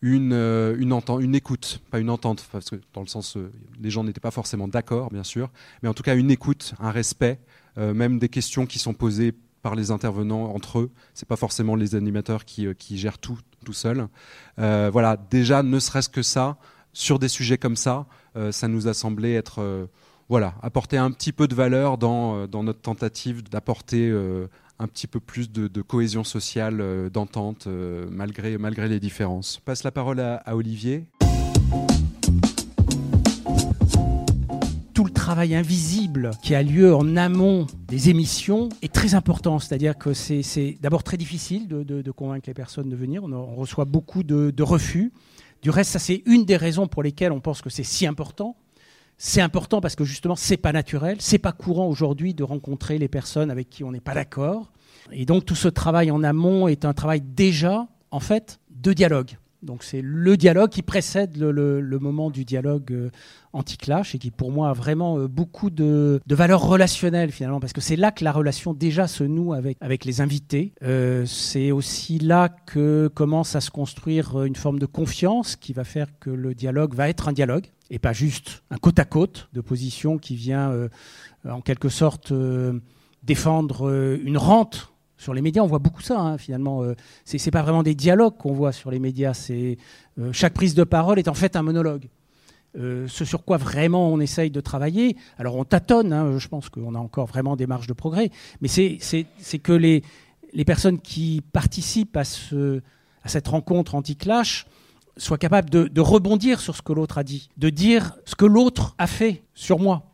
[0.00, 3.36] une, euh, une, entente, écoute, pas une entente, parce que dans le sens,
[3.80, 5.50] les gens n'étaient pas forcément d'accord, bien sûr,
[5.82, 7.38] mais en tout cas une écoute, un respect,
[7.76, 10.90] même des questions qui sont posées par les intervenants entre eux.
[11.14, 14.08] C'est pas forcément les animateurs qui, qui gèrent tout tout seuls.
[14.56, 16.56] voilà, déjà, ne serait-ce que ça,
[16.92, 18.06] sur des sujets comme ça,
[18.50, 19.88] ça nous a semblé être
[20.28, 24.10] voilà, apporter un petit peu de valeur dans, dans notre tentative d'apporter
[24.80, 29.56] un petit peu plus de, cohésion sociale, euh, d'entente, euh, malgré, malgré les différences.
[29.56, 31.04] Je passe la parole à, Olivier.
[34.94, 39.60] tout le travail invisible qui a lieu en amont des émissions est très important.
[39.60, 43.22] C'est-à-dire que c'est d'abord très difficile de, convaincre les personnes de venir.
[43.22, 45.12] On, reçoit beaucoup de, refus.
[45.62, 48.56] Du reste, ça c'est une des raisons pour lesquelles on pense que c'est si important.
[49.16, 53.08] C'est important parce que justement, c'est pas naturel, c'est pas courant aujourd'hui de rencontrer les
[53.08, 54.70] personnes avec qui on n'est pas d'accord.
[55.10, 59.36] Et donc tout ce travail en amont est un travail déjà, en fait, de dialogue.
[59.62, 63.10] Donc c'est le dialogue qui précède le, moment du dialogue euh,
[63.52, 67.72] anti-clash et qui pour moi a vraiment euh, beaucoup de, de valeur relationnelle finalement parce
[67.72, 70.72] que c'est là que la relation déjà se noue avec, les invités.
[70.84, 75.82] Euh, c'est aussi là que commence à se construire une forme de confiance qui va
[75.82, 79.48] faire que le dialogue va être un dialogue et pas juste un côte à côte
[79.54, 80.88] de position qui vient
[81.48, 82.32] en quelque sorte
[83.24, 86.82] défendre une rente sur les médias, on voit beaucoup ça, hein, finalement.
[86.82, 89.34] Euh, ce n'est pas vraiment des dialogues qu'on voit sur les médias.
[89.34, 89.76] C'est
[90.18, 92.08] euh, chaque prise de parole est en fait un monologue.
[92.76, 96.68] Euh, ce sur quoi vraiment on essaye de travailler, alors on tâtonne, hein, je pense
[96.68, 100.02] qu'on a encore vraiment des marges de progrès, mais c'est que les,
[100.66, 102.82] personnes qui participent à, ce,
[103.22, 104.66] à cette rencontre anti-clash
[105.16, 108.94] soient capables de rebondir sur ce que l'autre a dit, de dire ce que l'autre
[108.98, 110.08] a fait sur moi.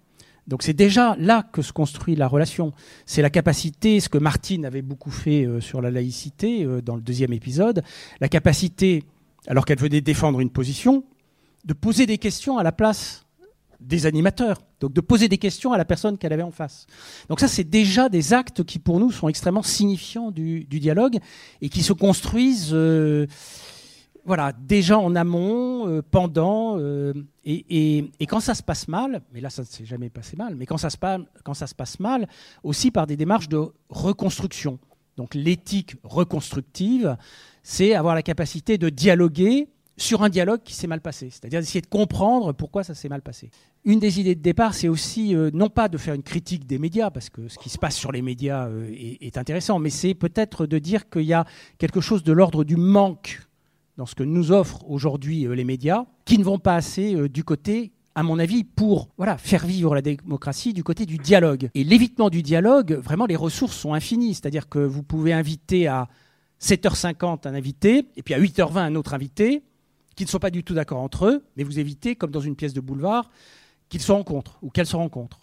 [0.47, 2.73] Donc c'est déjà là que se construit la relation.
[3.07, 6.97] C'est la capacité, ce que Martine avait beaucoup fait euh, sur la laïcité euh, dans
[6.97, 7.83] le deuxième épisode,
[8.21, 9.05] la capacité,
[9.47, 11.05] alors qu'elle venait défendre une position,
[11.65, 13.25] de poser des questions à la place
[13.81, 16.87] des animateurs, donc de poser des questions à la personne qu'elle avait en face.
[17.29, 21.19] Donc ça, c'est déjà des actes qui pour nous sont extrêmement signifiants du, dialogue
[21.61, 22.71] et qui se construisent.
[22.73, 23.27] Euh,
[24.27, 27.13] voilà, déjà en amont, euh, pendant, euh,
[27.45, 30.67] et, quand ça se passe mal, mais là ça ne s'est jamais passé mal, mais
[30.67, 32.27] quand ça, se passe, mal,
[32.63, 34.79] aussi par des démarches de reconstruction.
[35.17, 37.17] Donc l'éthique reconstructive,
[37.63, 41.83] c'est avoir la capacité de dialoguer sur un dialogue qui s'est mal passé, c'est-à-dire d'essayer
[41.83, 43.51] de comprendre pourquoi ça s'est mal passé.
[43.85, 46.79] Une des idées de départ, c'est aussi euh, non pas de faire une critique des
[46.79, 50.67] médias, parce que ce qui se passe sur les médias est intéressant, mais c'est peut-être
[50.67, 51.45] de dire qu'il y a
[51.79, 53.41] quelque chose de l'ordre du manque
[53.97, 57.29] dans ce que nous offrent aujourd'hui euh, les médias, qui ne vont pas assez euh,
[57.29, 61.69] du côté à mon avis, pour voilà, faire vivre la démocratie du côté du dialogue.
[61.75, 64.35] Et l'évitement du dialogue, vraiment, les ressources sont infinies.
[64.35, 66.07] C'est-à-dire que vous pouvez inviter à
[66.61, 69.65] 7h50 un invité, et puis à 8h20 un autre invité,
[70.15, 72.55] qui ne sont pas du tout d'accord entre eux, mais vous évitez, comme dans une
[72.55, 73.31] pièce de boulevard,
[73.89, 75.41] qu'ils se rencontrent ou qu'elles se rencontrent.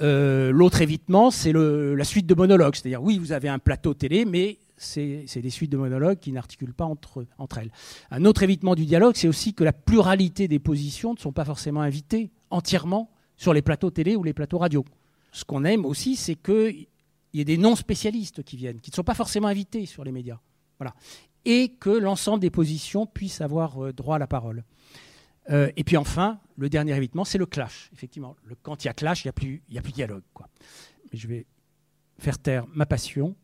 [0.00, 2.74] Euh, l'autre évitement, c'est la suite de monologues.
[2.74, 6.74] C'est-à-dire, oui, vous avez un plateau télé, mais c'est des suites de monologues qui n'articulent
[6.74, 7.26] pas entre,
[7.58, 7.72] elles.
[8.10, 11.44] Un autre évitement du dialogue, c'est aussi que la pluralité des positions ne sont pas
[11.44, 14.84] forcément invitées entièrement sur les plateaux télé ou les plateaux radio.
[15.32, 16.86] Ce qu'on aime aussi, c'est qu'il
[17.32, 20.38] y ait des non-spécialistes qui viennent, qui ne sont pas forcément invités sur les médias.
[21.44, 24.64] Et que l'ensemble des positions puissent avoir euh, droit à la parole.
[25.50, 27.90] Euh, et puis enfin, le dernier évitement, c'est le clash.
[27.92, 30.22] Effectivement, quand il y a clash, il n'y a, plus, dialogue.
[31.12, 31.46] Mais je vais
[32.18, 33.34] faire taire ma passion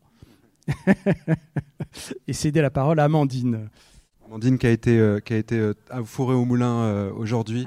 [2.27, 3.69] et céder la parole à Amandine.
[4.25, 7.65] Amandine qui a été, euh, qui a été euh, au moulin euh, aujourd'hui.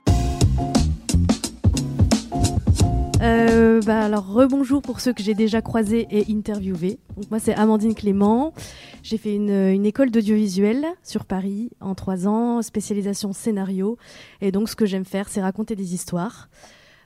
[3.23, 6.99] Euh, bah alors rebonjour pour ceux que j'ai déjà croisés et interviewés.
[7.17, 8.53] Donc moi c'est Amandine Clément.
[9.05, 13.97] J'ai fait une, une école d'audiovisuel sur Paris en trois ans, spécialisation scénario.
[14.41, 16.49] Et donc ce que j'aime faire c'est raconter des histoires.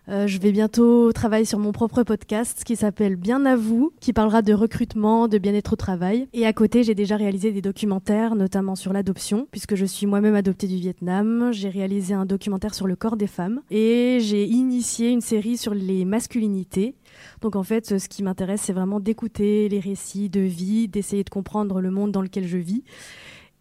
[0.09, 4.13] Euh, je vais bientôt travailler sur mon propre podcast qui s'appelle Bien à vous, qui
[4.13, 6.29] parlera de recrutement, de bien-être au travail.
[6.33, 10.37] Et à côté, j'ai déjà réalisé des documentaires, notamment sur l'adoption, puisque je suis moi-même
[10.37, 11.51] adoptée du Vietnam.
[11.53, 15.75] J'ai réalisé un documentaire sur le corps des femmes et j'ai initié une série sur
[15.75, 16.95] les masculinités.
[17.41, 21.31] Donc en fait, ce qui m'intéresse, c'est vraiment d'écouter les récits de vie, d'essayer de
[21.31, 22.85] comprendre le monde dans lequel je vis.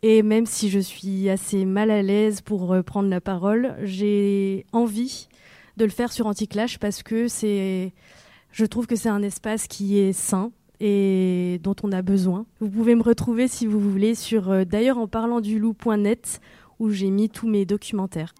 [0.03, 4.67] Et même si je suis assez mal à l'aise pour euh, prendre la parole, j'ai
[4.71, 5.27] envie
[5.77, 7.93] de le faire sur Anticlash parce que c'est,
[8.51, 12.45] je trouve que c'est un espace qui est sain et dont on a besoin.
[12.59, 16.41] Vous pouvez me retrouver si vous voulez sur euh, d'ailleurs en parlant du loup.net
[16.79, 18.33] où j'ai mis tous mes documentaires.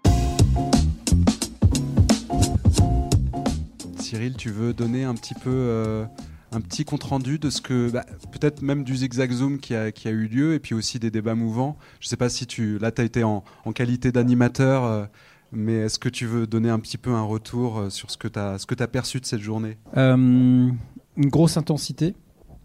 [3.98, 6.04] Cyril, tu veux donner un petit peu euh,
[6.52, 9.90] un petit compte rendu de ce que bah, peut-être même du zigzag zoom qui a,
[9.90, 11.76] qui a, eu lieu et puis aussi des débats mouvants.
[12.00, 14.84] Je sais pas si tu là tu as été en, en qualité d'animateur.
[14.84, 15.04] Euh,
[15.52, 18.28] mais est-ce que tu veux donner un petit peu un retour euh, sur ce que
[18.28, 19.76] tu as, perçu de cette journée?
[19.96, 22.14] Euh, Une grosse intensité.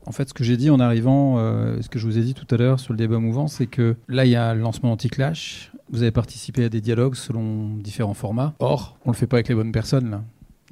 [0.05, 2.33] En fait, ce que j'ai dit en arrivant, euh, ce que je vous ai dit
[2.33, 4.91] tout à l'heure sur le débat mouvant, c'est que là, il y a le lancement
[4.91, 5.71] anti-clash.
[5.91, 8.55] Vous avez participé à des dialogues selon différents formats.
[8.59, 10.09] Or, on ne le fait pas avec les bonnes personnes.
[10.09, 10.23] Là.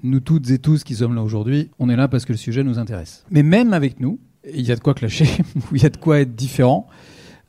[0.02, 2.64] Nous toutes et tous qui sommes là aujourd'hui, on est là parce que le sujet
[2.64, 3.26] nous intéresse.
[3.30, 4.20] Mais même avec nous,
[4.52, 5.28] il y a de quoi clasher,
[5.74, 6.88] il y a de quoi être différent.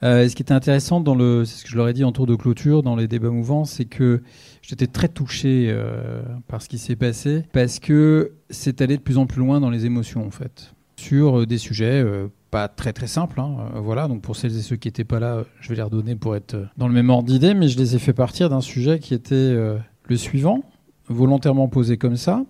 [0.03, 2.13] Euh, ce qui était intéressant dans le, c'est ce que je leur ai dit en
[2.13, 4.23] tour de clôture dans les débats mouvants, c'est que
[4.63, 9.19] j'étais très touché euh, par ce qui s'est passé parce que c'est allé de plus
[9.19, 12.05] en plus loin dans les émotions en fait, sur euh, des sujets
[12.51, 13.41] pas très très simples.
[13.41, 16.17] Hein, voilà, donc pour celles et ceux qui n'étaient pas là, je vais les redonner
[16.17, 18.99] pour être dans le même ordre d'idée, mais je les ai fait partir d'un sujet
[18.99, 20.65] qui était le suivant,
[21.09, 22.45] volontairement posé comme ça.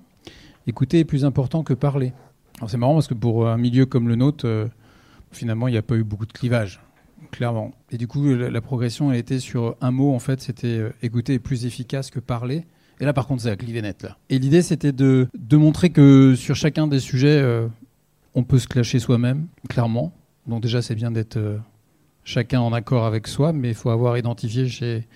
[0.66, 2.12] Écouter est plus important que parler.
[2.58, 4.68] Alors c'est marrant parce que pour un milieu comme le nôtre,
[5.32, 6.80] finalement, il n'y a pas eu beaucoup de clivage
[7.30, 7.72] clairement.
[7.90, 11.34] Et du coup, la, progression a été sur un mot, en fait, c'était euh, écouter
[11.34, 12.64] est plus efficace que parler.
[13.00, 14.16] Et là, par contre, c'est la clivé net, là.
[14.28, 17.66] Et l'idée, c'était de, de montrer que sur chacun des sujets, euh,
[18.34, 20.12] on peut se clasher soi-même, clairement.
[20.46, 21.58] Donc déjà, c'est bien d'être euh,
[22.24, 25.06] chacun en accord avec soi, mais il faut avoir identifié chez,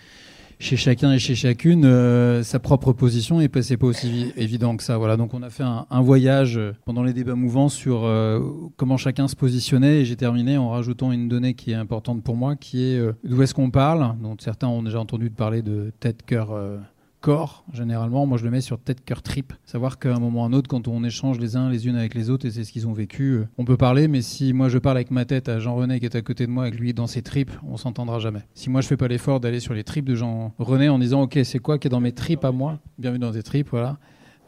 [0.59, 4.83] chez chacun et chez chacune euh, sa propre position et c'est pas aussi évident que
[4.83, 4.99] ça.
[4.99, 8.41] Voilà, donc on a fait un, voyage pendant les débats mouvants sur euh,
[8.77, 12.37] comment chacun se positionnait et j'ai terminé en rajoutant une donnée qui est importante pour
[12.37, 14.15] moi, qui est euh, d'où est-ce qu'on parle.
[14.23, 16.79] Donc certains ont déjà entendu parler de tête, cœur, euh,
[17.25, 18.27] corps, généralement.
[18.27, 19.55] Moi, je le mets sur tête, cœur, trip.
[19.65, 22.15] Savoir qu'à un moment ou un autre, quand on échange les uns les unes avec
[22.15, 24.69] les autres, et c'est ce qu'ils ont vécu, euh, on peut parler, mais si moi
[24.69, 26.93] je parle avec ma tête à Jean-René qui est à côté de moi, avec lui
[26.93, 28.41] dans ses tripes, on s'entendra jamais.
[28.53, 31.39] Si moi je fais pas l'effort d'aller sur les tripes de Jean-René en disant, OK,
[31.45, 32.79] c'est quoi qui est dans mes tripes à moi?
[32.99, 33.97] Bienvenue dans tes tripes, voilà.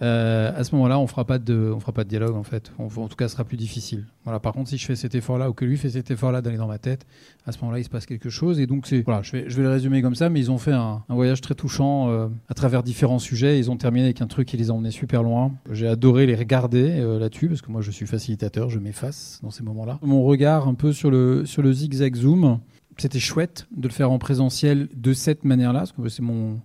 [0.03, 2.73] Euh, à ce moment-là, on fera fera pas de dialogue en fait.
[2.79, 4.05] On, en tout cas, ce sera plus difficile.
[4.25, 4.41] Voilà.
[4.41, 6.67] Par contre, si je fais cet effort-là ou que lui fait cet effort-là d'aller dans
[6.67, 7.07] ma tête,
[7.47, 8.61] à ce moment-là, il se passe quelque chose.
[8.61, 10.29] Et donc, voilà, je vais, le résumer comme ça.
[10.29, 13.59] Mais ils ont fait un, un voyage très touchant euh, à travers différents sujets.
[13.59, 15.53] Ils ont terminé avec un truc qui les a emmenés super loin.
[15.71, 19.51] J'ai adoré les regarder euh, là-dessus parce que moi, je suis facilitateur, je m'efface dans
[19.51, 19.99] ces moments-là.
[20.03, 22.61] Mon regard un peu sur le, sur le zigzag zoom.
[22.99, 26.61] C'était chouette de le faire en présentiel de cette manière-là, parce que c'est mon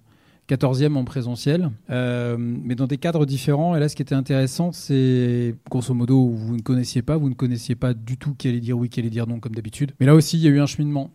[0.51, 3.75] 14e en présentiel, euh, mais dans des cadres différents.
[3.75, 7.35] Et là, ce qui était intéressant, c'est grosso modo, vous ne connaissiez pas, vous ne
[7.35, 9.93] connaissiez pas du tout qui allait dire oui, qui allait dire non, comme d'habitude.
[10.01, 11.09] Mais là aussi, il y a eu un cheminement.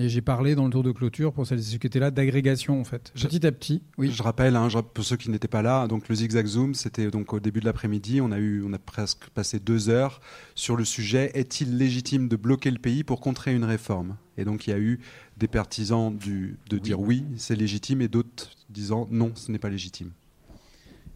[0.00, 2.12] Et j'ai parlé dans le tour de clôture, pour celles et ceux qui étaient là,
[2.12, 3.12] d'agrégation en fait.
[3.14, 4.12] Petit à petit, oui.
[4.12, 7.32] Je rappelle, hein, pour ceux qui n'étaient pas là, donc le zigzag zoom, c'était donc
[7.32, 8.20] au début de l'après-midi.
[8.20, 10.20] On a eu, on a presque passé deux heures
[10.54, 14.16] sur le sujet est-il légitime de bloquer le pays pour contrer une réforme?
[14.36, 15.00] Et donc il y a eu
[15.36, 19.70] des partisans du, de dire oui, c'est légitime, et d'autres disant non, ce n'est pas
[19.70, 20.12] légitime.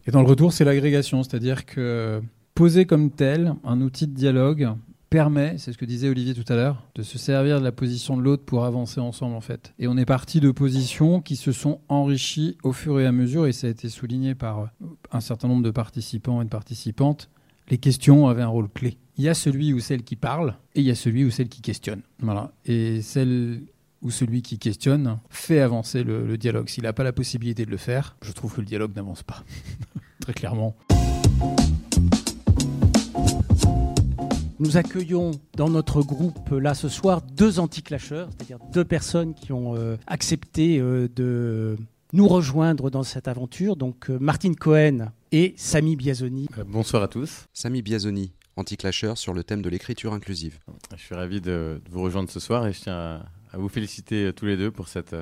[0.05, 2.21] Et dans le retour, c'est l'agrégation, c'est-à-dire que
[2.53, 4.73] poser comme tel un outil de dialogue
[5.13, 8.17] permet, c'est ce que disait Olivier tout à l'heure, de se servir de la position
[8.17, 9.71] de l'autre pour avancer ensemble en fait.
[9.77, 13.45] Et on est parti de positions qui se sont enrichies au fur et à mesure,
[13.45, 14.71] et ça a été souligné par
[15.11, 17.29] un certain nombre de participants et de participantes.
[17.69, 18.97] Les questions avaient un rôle clé.
[19.17, 21.47] Il y a celui ou celle qui parle, et il y a celui ou celle
[21.47, 22.01] qui questionne.
[22.17, 22.51] Voilà.
[22.65, 23.61] Et celle
[24.01, 26.69] ou celui qui questionne fait avancer le, le dialogue.
[26.69, 29.43] S'il n'a pas la possibilité de le faire, je trouve que le dialogue n'avance pas.
[30.21, 30.75] Très clairement.
[34.63, 39.75] Nous accueillons dans notre groupe là ce soir deux anti-clasheurs, c'est-à-dire deux personnes qui ont
[39.75, 41.75] euh, accepté euh, de
[42.13, 43.75] nous rejoindre dans cette aventure.
[43.75, 46.47] Donc euh, Martine Cohen et Samy Biazoni.
[46.65, 47.43] bonsoir à tous.
[47.51, 50.59] Samy Biazoni, anti-clasheur sur le thème de l'écriture inclusive.
[50.95, 53.67] Je suis ravi de, de, vous rejoindre ce soir et je tiens à, à vous
[53.67, 55.13] féliciter tous les deux pour cette,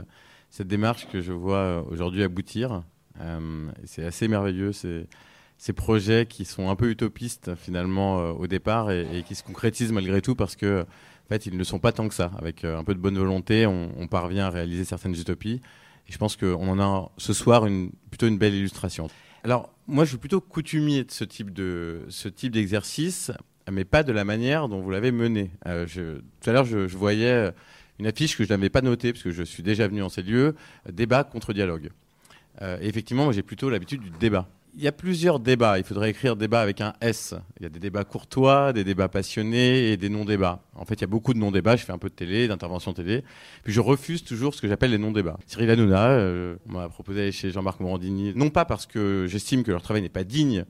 [0.51, 2.83] cette démarche que je vois aujourd'hui aboutir.
[3.19, 4.71] Euh, c'est assez merveilleux.
[4.71, 5.07] C'est
[5.61, 9.91] ces projets qui sont un peu utopistes finalement euh, au départ et, qui se concrétisent
[9.91, 12.31] malgré tout parce que en fait, ils ne sont pas tant que ça.
[12.39, 15.61] Avec un peu de bonne volonté, on, parvient à réaliser certaines utopies.
[16.09, 19.07] Et je pense qu'on en a ce soir une, plutôt une belle illustration.
[19.45, 23.31] Alors, moi, je suis plutôt coutumier de ce type de ce type d'exercice,
[23.71, 25.51] mais pas de la manière dont vous l'avez mené.
[25.63, 27.53] tout à l'heure, je, je, voyais
[27.97, 30.23] une affiche que je n'avais pas notée parce que je suis déjà venu en ces
[30.23, 30.55] lieux
[30.91, 31.91] débat contre dialogue.
[32.61, 34.49] Euh, effectivement, moi j'ai plutôt l'habitude du débat.
[34.73, 35.77] Il y a plusieurs débats.
[35.79, 37.35] Il faudrait écrire débat avec un S.
[37.59, 40.61] Il y a des débats courtois, des débats passionnés et des non-débats.
[40.75, 41.75] En fait, il y a beaucoup de non-débats.
[41.75, 43.23] Je fais un peu de télé, d'intervention télé.
[43.63, 45.37] Puis je refuse toujours ce que j'appelle les non-débats.
[45.45, 49.81] Cyril Hanouna euh, m'a proposé chez Jean-Marc Morandini, non pas parce que j'estime que leur
[49.81, 50.63] travail n'est pas digne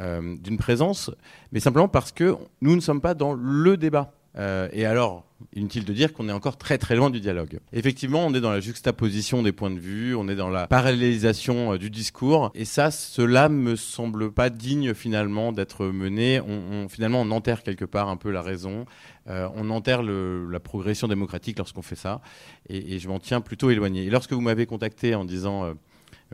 [0.00, 1.12] euh, d'une présence,
[1.52, 4.12] mais simplement parce que nous ne sommes pas dans le débat.
[4.36, 7.60] Euh, et alors, inutile de dire qu'on est encore très très loin du dialogue.
[7.72, 11.74] Effectivement, on est dans la juxtaposition des points de vue, on est dans la parallélisation
[11.74, 16.40] euh, du discours, et ça, cela me semble pas digne finalement d'être mené.
[16.88, 18.86] Finalement, on enterre quelque part un peu la raison,
[19.28, 22.20] euh, on enterre la progression démocratique lorsqu'on fait ça,
[22.68, 24.04] et, je m'en tiens plutôt éloigné.
[24.04, 25.74] Et lorsque vous m'avez contacté en disant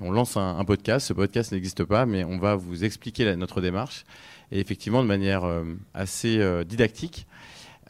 [0.00, 4.04] on lance un, podcast, ce podcast n'existe pas, mais on va vous expliquer notre démarche,
[4.52, 5.42] et effectivement de manière
[5.92, 7.26] assez didactique.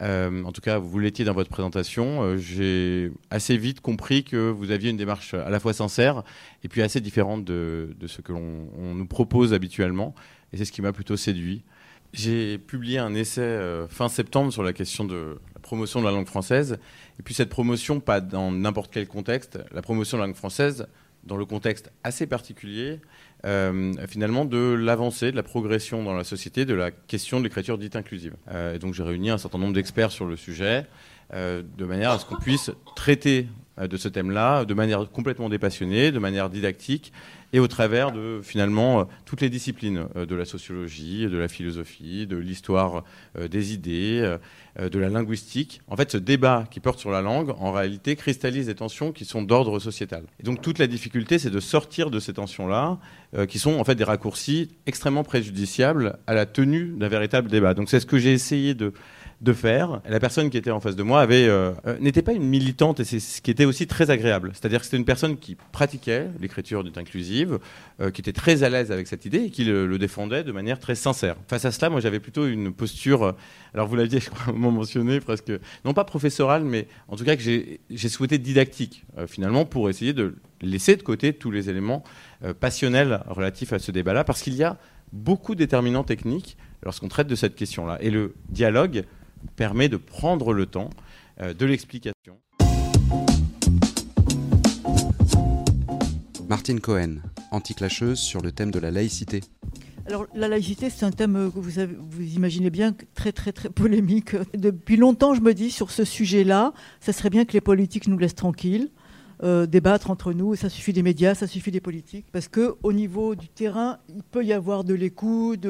[0.01, 2.23] Euh, en tout cas, vous l'étiez dans votre présentation.
[2.23, 6.23] Euh, j'ai assez vite compris que vous aviez une démarche à la fois sincère
[6.63, 10.15] et puis assez différente de, ce que l'on nous propose habituellement.
[10.53, 11.63] Et c'est ce qui m'a plutôt séduit.
[12.13, 16.11] J'ai publié un essai euh, fin septembre sur la question de la promotion de la
[16.11, 16.77] langue française.
[17.19, 20.87] Et puis cette promotion, pas dans n'importe quel contexte, la promotion de la langue française
[21.23, 22.99] dans le contexte assez particulier
[23.45, 27.77] euh, finalement de l'avancée, de la progression dans la société, de la question de l'écriture
[27.77, 28.35] dite inclusive.
[28.51, 30.85] Euh, et donc j'ai réuni un certain nombre d'experts sur le sujet,
[31.33, 33.47] euh, de manière à ce qu'on puisse traiter
[33.81, 37.13] de ce thème-là de manière complètement dépassionnée, de manière didactique,
[37.53, 42.37] et au travers de finalement toutes les disciplines de la sociologie, de la philosophie, de
[42.37, 43.03] l'histoire
[43.39, 44.37] des idées,
[44.79, 45.81] de la linguistique.
[45.87, 49.25] En fait, ce débat qui porte sur la langue, en réalité, cristallise des tensions qui
[49.25, 50.23] sont d'ordre sociétal.
[50.39, 52.99] Et donc toute la difficulté, c'est de sortir de ces tensions-là
[53.35, 57.73] euh, qui sont en fait des raccourcis extrêmement préjudiciables à la tenue d'un véritable débat.
[57.73, 58.93] Donc c'est ce que j'ai essayé de,
[59.41, 60.01] de faire.
[60.07, 63.03] La personne qui était en face de moi euh, euh, n'était pas une militante et
[63.03, 64.51] c'est ce qui était aussi très agréable.
[64.53, 67.59] C'est-à-dire que c'était une personne qui pratiquait l'écriture dite inclusive,
[68.13, 70.95] qui était très à l'aise avec cette idée et qui le, défendait de manière très
[70.95, 71.35] sincère.
[71.47, 73.35] Face à cela, moi j'avais plutôt une posture,
[73.73, 74.19] alors vous l'aviez
[74.53, 75.51] mentionné presque,
[75.85, 80.35] non pas professorale, mais en tout cas que j'ai souhaité didactique finalement pour essayer de
[80.61, 82.03] laisser de côté tous les éléments
[82.43, 84.77] euh, passionnels relatifs à ce débat-là, parce qu'il y a
[85.11, 87.97] beaucoup de déterminants techniques lorsqu'on traite de cette question-là.
[88.01, 89.03] Et le dialogue
[89.55, 90.89] permet de prendre le temps
[91.41, 92.13] euh, de l'explication.
[96.49, 97.17] Martine Cohen,
[97.51, 99.41] anticlasheuse sur le thème de la laïcité.
[100.05, 103.69] Alors la laïcité, c'est un thème que vous, avez, vous imaginez bien très très très
[103.69, 104.35] polémique.
[104.53, 108.17] Depuis longtemps, je me dis sur ce sujet-là, ça serait bien que les politiques nous
[108.17, 108.89] laissent tranquilles.
[109.43, 110.55] Euh, débattre entre nous.
[110.55, 112.27] Ça suffit des médias, ça suffit des politiques.
[112.31, 115.65] Parce qu'au niveau du terrain, il peut y avoir de l'écoute,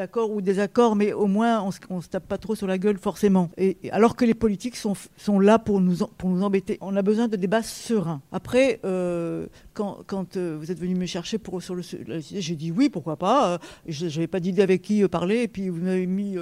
[0.00, 2.78] d'accord ou des accords, mais au moins on ne se tape pas trop sur la
[2.78, 3.50] gueule forcément.
[3.58, 6.78] Et, alors que les politiques sont, sont là pour nous, pour nous embêter.
[6.80, 8.22] On a besoin de débats sereins.
[8.32, 12.70] Après, euh, quand, quand euh, vous êtes venu me chercher pour, sur le j'ai dit
[12.70, 13.58] oui, pourquoi pas.
[13.86, 16.36] je n'avais pas d'idée avec qui parler, et puis vous m'avez mis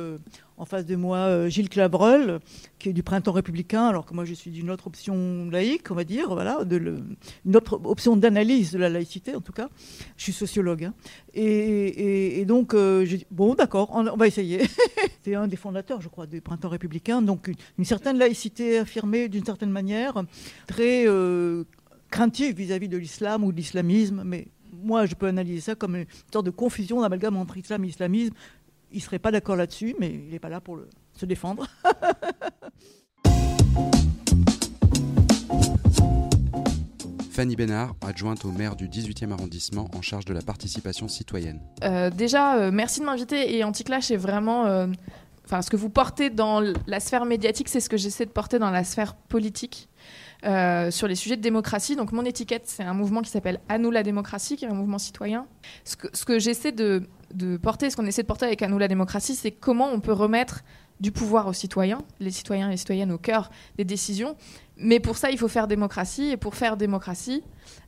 [0.58, 2.40] en face de moi euh, Gilles Clavreul,
[2.78, 5.94] qui est du Printemps républicain, alors que moi je suis d'une autre option laïque, on
[5.94, 9.68] va dire, voilà, une autre option d'analyse de la laïcité en tout cas.
[10.16, 10.84] Je suis sociologue.
[10.84, 10.94] Hein.
[11.34, 14.62] Et, donc, euh, j'ai bon, d'accord, on, va essayer.
[15.22, 19.44] C'est un des fondateurs, je crois, du Printemps républicain, donc une, certaine laïcité affirmée d'une
[19.44, 20.24] certaine manière,
[20.66, 21.64] très euh,
[22.10, 24.48] craintive vis-à-vis de l'islam ou de l'islamisme, mais
[24.82, 28.34] moi, je peux analyser ça comme une sorte de confusion d'amalgame entre islam et islamisme
[28.90, 31.66] il ne serait pas d'accord là-dessus, mais il n'est pas là pour le, se défendre.
[37.30, 41.60] Fanny Bénard, adjointe au maire du 18e arrondissement en charge de la participation citoyenne.
[41.84, 44.66] Euh, déjà, euh, merci de m'inviter et Anticlash est vraiment...
[44.66, 44.88] Euh,
[45.44, 48.58] enfin, ce que vous portez dans la sphère médiatique, c'est ce que j'essaie de porter
[48.58, 49.88] dans la sphère politique.
[50.42, 51.94] sur les sujets de démocratie.
[51.94, 54.74] Donc mon étiquette, c'est un mouvement qui s'appelle À nous la démocratie, qui est un
[54.74, 55.46] mouvement citoyen.
[55.84, 57.04] Ce que, ce que j'essaie de
[57.34, 60.00] de porter, ce qu'on essaie de porter avec À nous la démocratie, c'est comment on
[60.00, 60.62] peut remettre
[61.00, 64.36] du pouvoir aux citoyens, les citoyens et les citoyennes au cœur des décisions,
[64.78, 66.30] Mais pour ça, il faut faire démocratie.
[66.30, 67.42] Et pour faire démocratie,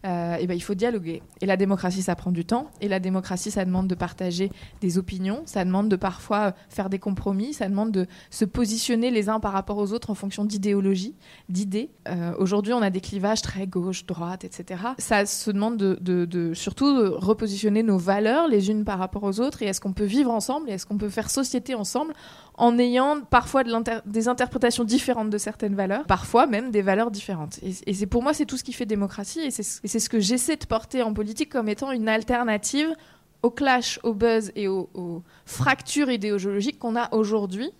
[0.06, 1.22] euh, eh ben, il faut dialoguer.
[1.40, 2.70] Et la démocratie, ça prend du temps.
[2.80, 5.42] Et la démocratie, ça demande de partager des opinions.
[5.46, 7.52] Ça demande de parfois faire des compromis.
[7.52, 11.14] Ça demande de se positionner les uns par rapport aux autres en fonction d'idéologie,
[11.48, 11.90] d'idées.
[12.08, 14.82] Euh, aujourd'hui, on a des clivages très gauche, droite, etc.
[14.98, 19.62] Ça se demande de, surtout de repositionner nos valeurs les unes par rapport aux autres.
[19.62, 20.70] Et est-ce qu'on peut vivre ensemble?
[20.70, 22.14] Et est-ce qu'on peut faire société ensemble
[22.54, 23.70] en ayant parfois de
[24.04, 27.58] des interprétations différentes de certaines valeurs, parfois même des valeurs différentes.
[27.62, 30.56] Et, c'est pour moi, c'est tout ce qui fait démocratie, et c'est ce que j'essaie
[30.56, 32.94] de porter en politique comme étant une alternative
[33.42, 37.70] au clash, au buzz et aux fractures idéologiques qu'on a aujourd'hui,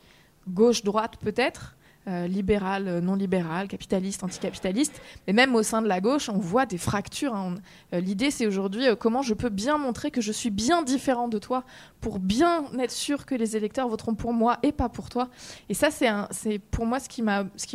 [0.48, 1.76] gauche-droite peut-être,
[2.10, 6.38] euh, libéral, euh, non libéral, capitaliste, anticapitaliste, mais même au sein de la gauche, on
[6.38, 7.34] voit des fractures.
[7.34, 7.54] Hein.
[7.92, 11.38] Euh, l'idée, c'est aujourd'hui comment je peux bien montrer que je suis bien différent de
[11.38, 11.62] toi
[12.00, 15.28] pour bien être sûr que les électeurs voteront pour moi et pas pour toi.
[15.68, 17.22] Et ça, c'est pour moi ce qui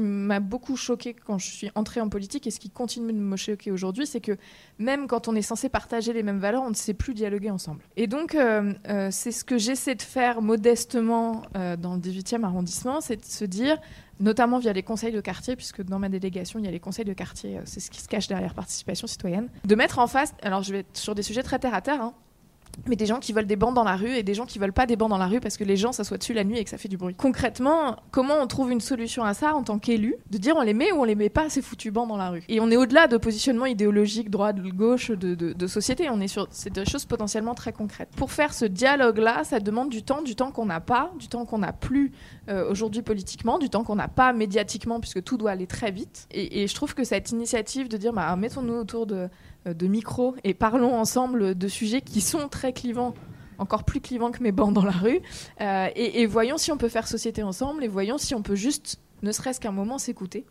[0.01, 3.37] m'a beaucoup choqué quand je suis entrée en politique et ce qui continue de me
[3.37, 4.37] choquer aujourd'hui, c'est que
[4.79, 7.81] même quand on est censé partager les mêmes valeurs, on ne sait plus dialoguer ensemble.
[7.95, 8.35] Et donc,
[9.11, 13.77] c'est ce que j'essaie de faire modestement dans le 18e arrondissement, c'est de se dire
[14.19, 17.05] notamment via les conseils de quartier, puisque dans ma délégation, il y a les conseils
[17.05, 20.33] de quartier, euh, c'est ce qui se cache derrière participation citoyenne, de mettre en face,
[20.41, 22.13] alors je vais être sur des sujets très terre à terre, hein,
[22.87, 24.73] mais des gens qui veulent des bancs dans la rue et des gens qui veulent
[24.73, 26.63] pas des bancs dans la rue parce que les gens s'assoient dessus la nuit et
[26.63, 27.15] que ça fait du bruit.
[27.15, 30.73] Concrètement, comment on trouve une solution à ça en tant qu'élu De dire on les
[30.73, 32.43] met ou on les met pas ces foutus bancs dans la rue?
[32.49, 36.09] Et on est au-delà de positionnement idéologique droite, gauche, de, société.
[36.09, 38.09] On est sur c'est des choses potentiellement très concrètes.
[38.15, 41.45] Pour faire ce dialogue-là, ça demande du temps, du temps qu'on n'a pas, du temps
[41.45, 42.11] qu'on n'a plus
[42.49, 46.27] euh, aujourd'hui politiquement, du temps qu'on n'a pas médiatiquement puisque tout doit aller très vite.
[46.31, 49.29] Et, je trouve que cette initiative de dire bah, mettons-nous autour de
[49.65, 53.13] de micro et parlons ensemble de sujets qui sont très clivants
[53.57, 55.21] encore plus clivants que mes bancs dans la rue,
[55.61, 58.99] euh, et, voyons si on peut faire société ensemble, et voyons si on peut juste,
[59.21, 60.45] ne serait-ce qu'un moment, s'écouter,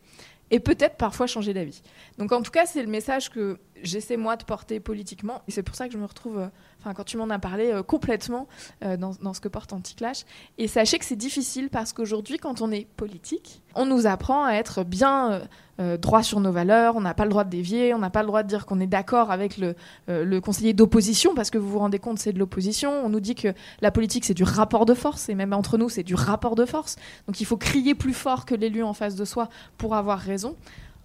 [0.50, 1.82] et peut-être parfois changer d'avis.
[2.18, 5.62] Donc en tout cas, c'est le message que j'essaie moi de porter politiquement, et c'est
[5.62, 6.48] pour ça que je me retrouve, euh,
[6.80, 8.46] enfin quand tu m'en as parlé, complètement
[8.82, 10.24] dans, dans, ce que porte Anticlash.
[10.58, 14.52] Et sachez que c'est difficile parce qu'aujourd'hui, quand on est politique, on nous apprend à
[14.52, 15.42] être bien
[15.80, 18.22] euh, droit sur nos valeurs, on n'a pas le droit de dévier, on n'a pas
[18.22, 19.74] le droit de dire qu'on est d'accord avec le,
[20.08, 22.92] euh, le conseiller d'opposition, parce que vous vous rendez compte, c'est de l'opposition.
[23.04, 23.48] On nous dit que
[23.80, 26.64] la politique, c'est du rapport de force, et même entre nous, c'est du rapport de
[26.64, 26.94] force.
[27.26, 30.54] Donc il faut crier plus fort que l'élu en face de soi pour avoir raison.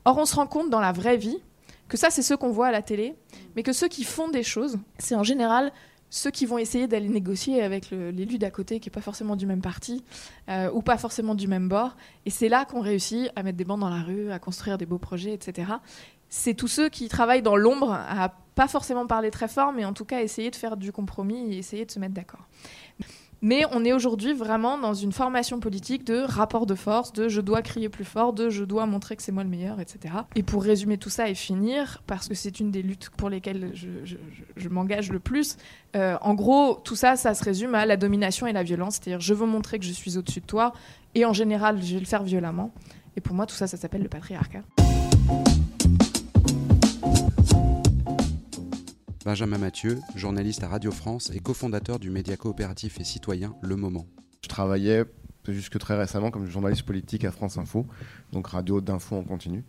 [0.05, 1.39] Or, on se rend compte dans la vraie vie
[1.89, 3.15] que ça, c'est ceux qu'on voit à la télé,
[3.55, 5.73] mais que ceux qui font des choses, c'est en général
[6.09, 9.45] ceux qui vont essayer d'aller négocier avec l'élu d'à côté, qui n'est pas forcément du
[9.45, 10.03] même parti,
[10.49, 11.95] euh, ou pas forcément du même bord.
[12.25, 14.85] Et c'est là qu'on réussit à mettre des bancs dans la rue, à construire des
[14.85, 15.73] beaux projets, etc.
[16.29, 19.93] C'est tous ceux qui travaillent dans l'ombre, à pas forcément parler très fort, mais en
[19.93, 22.45] tout cas essayer de faire du compromis et essayer de se mettre d'accord.
[23.41, 27.39] Mais on est aujourd'hui vraiment dans une formation politique de rapport de force, de je
[27.41, 30.13] dois crier plus fort, de je dois montrer que c'est moi le meilleur, etc.
[30.35, 33.71] Et pour résumer tout ça et finir, parce que c'est une des luttes pour lesquelles
[33.73, 35.57] je, m'engage le plus,
[35.95, 38.95] euh, en gros, tout ça, ça se résume à la domination et la violence.
[38.95, 40.73] C'est-à-dire, je veux montrer que je suis au-dessus de toi,
[41.15, 42.71] et en général, je vais le faire violemment.
[43.15, 44.61] Et pour moi, tout ça, ça s'appelle le patriarcat.
[49.29, 54.07] Benjamin Mathieu, journaliste à Radio France et cofondateur du média coopératif et citoyen Le Moment.
[54.41, 55.03] Je travaillais
[55.47, 57.85] jusque très récemment comme journaliste politique à France Info,
[58.31, 59.63] donc radio d'info en continu,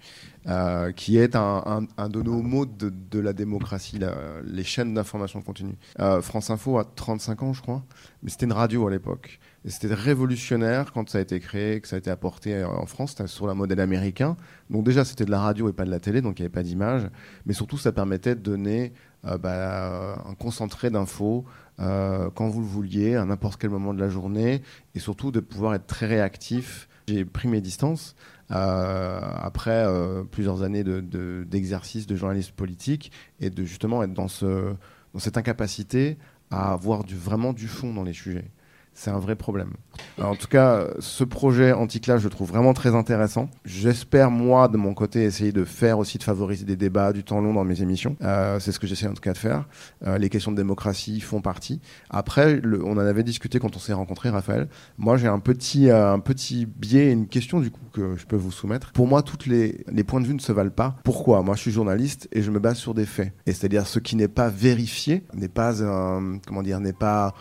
[0.47, 4.01] euh, qui est un, de nos mots de, la démocratie,
[4.45, 5.77] les chaînes d'information continue.
[5.99, 7.85] Euh, France Info a 35 ans, je crois,
[8.23, 9.41] mais c'était une radio à l'époque.
[9.67, 13.47] C'était révolutionnaire quand ça a été créé, que ça a été apporté en France, sur
[13.47, 14.37] la modèle américain.
[14.71, 16.53] Donc déjà, c'était de la radio et pas de la télé, donc il n'y avait
[16.53, 17.11] pas d'image.
[17.45, 18.95] Mais surtout, ça permettait de donner
[19.27, 21.45] euh, bah, un concentré d'infos
[21.79, 24.63] euh, quand vous le vouliez, à n'importe quel moment de la journée,
[24.95, 26.89] et surtout de pouvoir être très réactif.
[27.07, 28.15] J'ai pris mes distances
[28.51, 29.85] euh, après
[30.31, 34.75] plusieurs années d'exercice de, de, journaliste politique et de justement être dans, ce,
[35.13, 36.17] dans cette incapacité
[36.51, 38.51] à avoir vraiment du fond dans les sujets
[38.95, 39.73] c'est un vrai problème.
[40.21, 43.49] en tout cas, ce projet anti-clash, je le trouve vraiment très intéressant.
[43.65, 47.41] J'espère, moi, de mon côté, essayer de faire aussi, de favoriser des débats, du temps
[47.41, 48.17] long dans mes émissions.
[48.23, 49.67] Euh, c'est ce que j'essaie en tout cas de faire.
[50.07, 51.81] Euh, les questions de démocratie font partie.
[52.11, 54.69] Après, on en avait discuté quand on s'est rencontrés, Raphaël.
[54.99, 58.37] Moi, j'ai un petit, euh, un petit biais, une question du coup que je peux
[58.37, 58.93] vous soumettre.
[58.93, 60.97] Pour moi, toutes les, les points de vue ne se valent pas.
[61.05, 61.43] Pourquoi?
[61.43, 63.33] Moi, je suis journaliste et je me base sur des faits.
[63.47, 67.35] Et c'est-à-dire ce qui n'est pas vérifié n'est pas, un, comment dire, n'est pas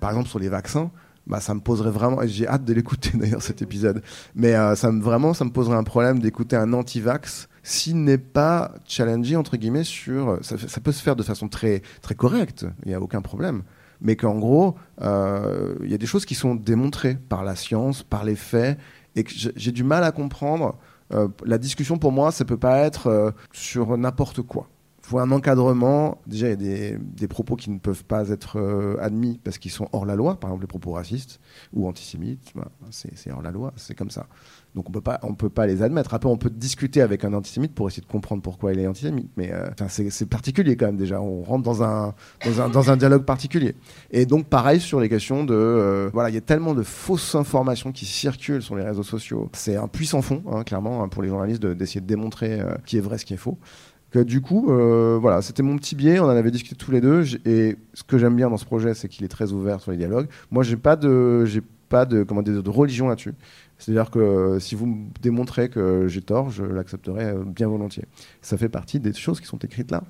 [0.00, 0.90] par exemple sur les vaccins,
[1.26, 4.02] bah, ça me poserait vraiment, j'ai hâte de l'écouter d'ailleurs cet épisode,
[4.34, 8.18] mais euh, ça me, vraiment ça me poserait un problème d'écouter un anti-vax s'il n'est
[8.18, 12.88] pas challengé entre guillemets sur, ça, peut se faire de façon très, très correcte, il
[12.88, 13.62] n'y a aucun problème,
[14.00, 18.02] mais qu'en gros, euh, il y a des choses qui sont démontrées par la science,
[18.02, 18.78] par les faits,
[19.14, 20.78] et que j'ai du mal à comprendre
[21.12, 24.68] Euh, la discussion pour moi, ça peut pas être euh, sur n'importe quoi.
[25.02, 26.18] Faut un encadrement.
[26.26, 29.58] Déjà, il y a des, des propos qui ne peuvent pas être euh, admis parce
[29.58, 30.38] qu'ils sont hors la loi.
[30.38, 31.40] Par exemple, les propos racistes
[31.72, 34.26] ou antisémites, bah, c'est hors la loi, c'est comme ça.
[34.74, 36.14] Donc on peut pas, on peut pas les admettre.
[36.14, 39.28] Après, on peut discuter avec un antisémite pour essayer de comprendre pourquoi il est antisémite.
[39.36, 41.20] Mais euh, c'est particulier quand même déjà.
[41.20, 42.14] On rentre dans un,
[42.46, 43.74] dans un, dans un dialogue particulier.
[44.12, 47.34] Et donc pareil sur les questions de, euh, voilà, il y a tellement de fausses
[47.34, 49.50] informations qui circulent sur les réseaux sociaux.
[49.52, 52.74] C'est un puissant fond, hein, clairement, hein, pour les journalistes de- d'essayer de, démontrer euh,
[52.86, 53.58] qui est vrai, ce qui est faux.
[54.14, 56.20] Du coup, euh, voilà, c'était mon petit biais.
[56.20, 57.24] On en avait discuté tous les deux.
[57.46, 59.96] Et ce que j'aime bien dans ce projet, c'est qu'il est très ouvert sur les
[59.96, 60.28] dialogues.
[60.50, 63.32] Moi, j'ai pas de, j'ai pas de, comment de religion là-dessus.
[63.78, 68.04] C'est-à-dire que euh, si vous me démontrez que j'ai tort, je l'accepterai euh, bien volontiers.
[68.42, 70.04] Ça fait partie des choses qui sont écrites là.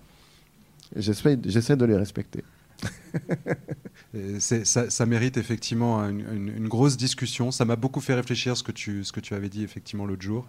[0.97, 2.45] J'essaie de les respecter.
[4.41, 7.51] Ça, mérite effectivement une, grosse discussion.
[7.51, 10.21] Ça m'a beaucoup fait réfléchir ce que tu, ce que tu avais dit effectivement l'autre
[10.21, 10.47] jour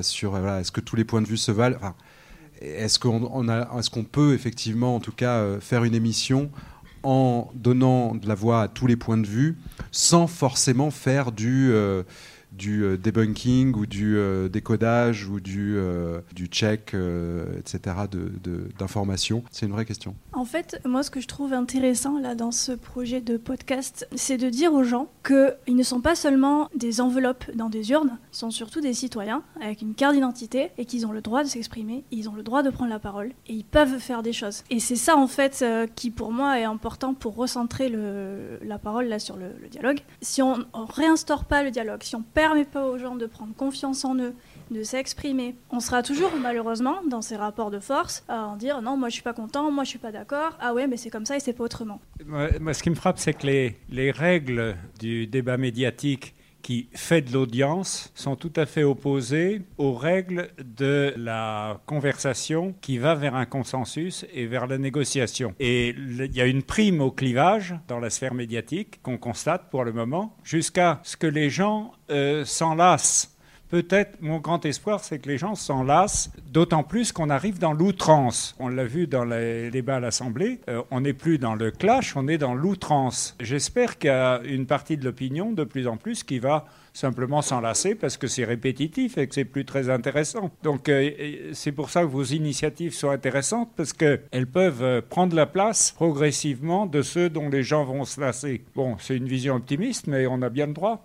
[0.00, 1.76] sur est-ce que tous les points de vue se valent?
[2.64, 6.50] Est-ce qu'on peut effectivement, en tout cas, euh, faire une émission
[7.02, 9.58] en donnant de la voix à tous les points de vue,
[9.92, 12.02] sans forcément faire du euh,
[12.56, 16.94] du euh, debunking ou du euh, décodage ou du, euh, du check,
[17.58, 17.96] etc.
[18.78, 20.14] d'informations C'est une vraie question.
[20.32, 24.36] En fait, moi, ce que je trouve intéressant là dans ce projet de podcast, c'est
[24.36, 28.36] de dire aux gens qu'ils ne sont pas seulement des enveloppes dans des urnes, ils
[28.36, 32.04] sont surtout des citoyens avec une carte d'identité et qu'ils ont le droit de s'exprimer,
[32.10, 34.62] ils ont le droit de prendre la parole et ils peuvent faire des choses.
[34.70, 39.06] Et c'est ça en fait qui pour moi est important pour recentrer le- la parole
[39.06, 40.00] là sur le, dialogue.
[40.20, 43.54] Si on, on réinstaure pas le dialogue, si on permet pas aux gens de prendre
[43.54, 44.34] confiance en eux,
[44.70, 45.54] de s'exprimer.
[45.70, 49.14] On sera toujours malheureusement dans ces rapports de force à en dire non moi je
[49.14, 51.40] suis pas content, moi je suis pas d'accord, ah ouais mais c'est comme ça et
[51.40, 52.02] c'est pas autrement.
[52.26, 56.34] Moi, ce qui me frappe, c'est que les, les règles du débat médiatique
[56.64, 62.96] qui fait de l'audience sont tout à fait opposées aux règles de la conversation qui
[62.96, 65.54] va vers un consensus et vers la négociation.
[65.60, 69.84] Et il y a une prime au clivage dans la sphère médiatique qu'on constate pour
[69.84, 73.33] le moment, jusqu'à ce que les gens euh, s'en lassent.
[73.74, 77.72] Peut-être, mon grand espoir, c'est que les gens s'en lassent, d'autant plus qu'on arrive dans
[77.72, 78.54] l'outrance.
[78.60, 82.14] On l'a vu dans les débats à l'Assemblée, euh, on n'est plus dans le clash,
[82.14, 83.34] on est dans l'outrance.
[83.40, 87.42] J'espère qu'il y a une partie de l'opinion, de plus en plus, qui va simplement
[87.42, 90.52] s'en lasser parce que c'est répétitif et que c'est plus très intéressant.
[90.62, 95.34] Donc euh, c'est pour ça que vos initiatives sont intéressantes parce qu'elles peuvent euh, prendre
[95.34, 98.62] la place progressivement de ceux dont les gens vont se lasser.
[98.76, 101.04] Bon, c'est une vision optimiste, mais on a bien le droit.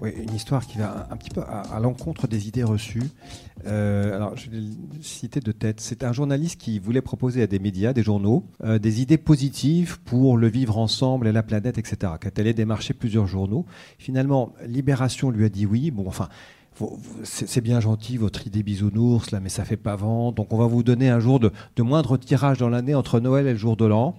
[0.00, 3.02] Oui, une histoire qui va un, petit peu à, l'encontre des idées reçues.
[3.66, 4.62] Euh, alors, je vais
[5.02, 5.78] citer de tête.
[5.80, 10.00] C'est un journaliste qui voulait proposer à des médias, des journaux, euh, des idées positives
[10.00, 12.14] pour le vivre ensemble et la planète, etc.
[12.18, 13.66] Quand elle allait démarcher plusieurs journaux.
[13.98, 15.90] Finalement, Libération lui a dit oui.
[15.90, 16.28] Bon, enfin.
[17.24, 20.32] C'est bien gentil votre idée bisounours là, mais ça fait pas vent.
[20.32, 23.52] Donc on va vous donner un jour de moindre tirage dans l'année entre Noël et
[23.52, 24.16] le jour de l'an.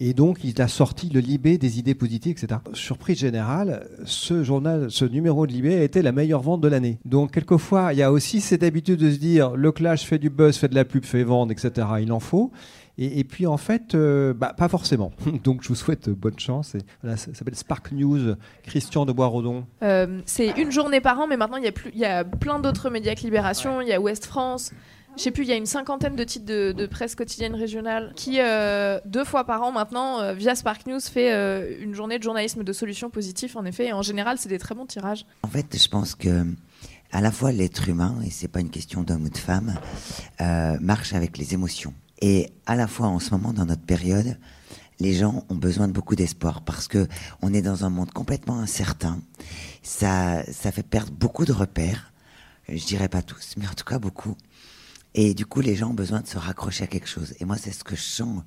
[0.00, 2.60] Et donc, il a sorti le Libé des idées positives, etc.
[2.72, 6.98] Surprise générale, ce journal, ce numéro de Libé a été la meilleure vente de l'année.
[7.04, 10.30] Donc, quelquefois, il y a aussi cette habitude de se dire le clash fait du
[10.30, 11.86] buzz, fait de la pub, fait vendre, etc.
[12.00, 12.50] Il en faut.
[12.98, 15.12] Et, et puis, en fait, euh, bah, pas forcément.
[15.44, 16.74] Donc, je vous souhaite bonne chance.
[16.74, 18.34] Et, voilà, ça s'appelle Spark News,
[18.64, 19.66] Christian de Boisrodon.
[19.82, 22.24] Euh, c'est une journée par an, mais maintenant il y a, plus, il y a
[22.24, 23.80] plein d'autres médias que Libération.
[23.80, 24.72] Il y a Ouest France.
[25.16, 28.40] Je sais plus, il y a une cinquantaine de titres de, presse quotidienne régionale qui,
[28.40, 32.22] euh, deux fois par an maintenant, euh, via Spark News, fait euh, une journée de
[32.22, 33.86] journalisme de solutions positives, en effet.
[33.86, 35.26] Et en général, c'est des très bons tirages.
[35.42, 36.46] En fait, je pense que
[37.12, 39.74] à la fois l'être humain, et c'est pas une question d'homme ou de femme,
[40.80, 41.92] marche avec les émotions.
[42.22, 44.38] Et à la fois en ce moment, dans notre période,
[44.98, 47.08] les gens ont besoin de beaucoup d'espoir parce que
[47.42, 49.20] on est dans un monde complètement incertain.
[49.82, 52.12] Ça, ça fait perdre beaucoup de repères.
[52.68, 54.36] Je dirais pas tous, mais en tout cas beaucoup.
[55.14, 57.34] Et du coup, les gens ont besoin de se raccrocher à quelque chose.
[57.40, 58.42] Et moi, c'est ce que je sens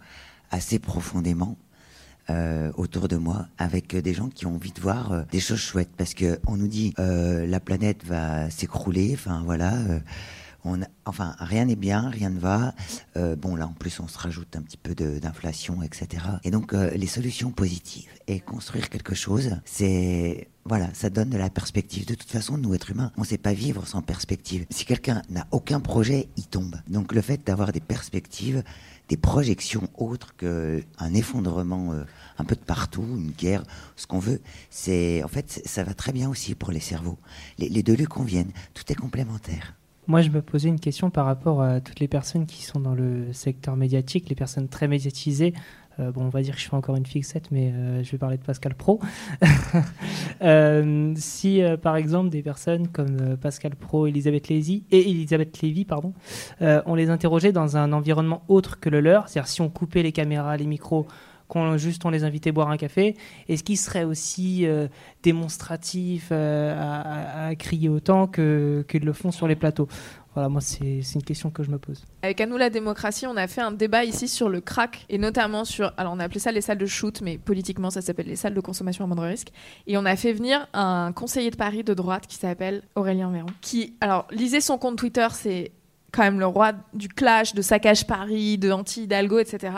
[0.51, 1.57] assez profondément
[2.29, 5.39] euh, autour de moi, avec euh, des gens qui ont envie de voir euh, des
[5.39, 5.91] choses chouettes.
[5.95, 9.11] Parce que on nous dit euh, la planète va s'écrouler.
[9.13, 9.73] Enfin voilà.
[11.05, 12.73] Enfin, rien n'est bien, rien ne va.
[13.17, 16.23] Euh, bon, là, en plus, on se rajoute un petit peu d'inflation, etc.
[16.43, 21.37] Et donc, euh, les solutions positives et construire quelque chose, c'est voilà, ça donne de
[21.37, 22.07] la perspective.
[22.07, 24.65] De toute façon, nous, êtres humains, on ne sait pas vivre sans perspective.
[24.71, 26.75] Si quelqu'un n'a aucun projet, il tombe.
[26.87, 28.63] Donc, le fait d'avoir des perspectives,
[29.07, 32.03] des projections autres qu'un effondrement euh,
[32.39, 33.63] un peu de partout, une guerre,
[33.95, 34.41] ce qu'on veut,
[34.71, 37.19] c'est en fait, ça va très bien aussi pour les cerveaux.
[37.59, 38.51] Les, les deux lieux conviennent.
[38.73, 39.75] Tout est complémentaire.
[40.07, 42.93] Moi, je me posais une question par rapport à toutes les personnes qui sont dans
[42.93, 45.53] le secteur médiatique, les personnes très médiatisées,
[45.99, 48.17] Euh, bon, on va dire que je fais encore une fixette, mais euh, je vais
[48.17, 48.99] parler de Pascal Pro.
[50.41, 56.13] Euh, si, par exemple, des personnes comme Pascal Pro, Elisabeth Lévy, et Elisabeth Lévy, pardon,
[56.59, 60.11] on les interrogeait dans un environnement autre que le leur, c'est-à-dire si on coupait les
[60.11, 61.07] caméras, les micros,
[61.47, 63.15] qu'on juste on les invitait boire un café,
[63.47, 64.65] est-ce qu'ils seraient aussi
[65.23, 69.87] démonstratifs à, à, crier autant qu'ils le font sur les plateaux?
[70.35, 72.03] Voilà, moi, c'est une question que je me pose.
[72.21, 75.17] Avec À nous la démocratie, on a fait un débat ici sur le crack, et
[75.17, 75.93] notamment sur.
[75.95, 78.53] Alors, on a appelé ça les salles de shoot, mais politiquement, ça s'appelle les salles
[78.53, 79.53] de consommation à moindre risque.
[79.87, 83.47] Et on a fait venir un conseiller de Paris de droite qui s'appelle Aurélien Véron,
[83.61, 83.95] qui.
[84.01, 85.71] Alors, lisez son compte Twitter, c'est
[86.15, 89.73] quand même le roi du clash, de saccage Paris, de anti-Hidalgo, etc.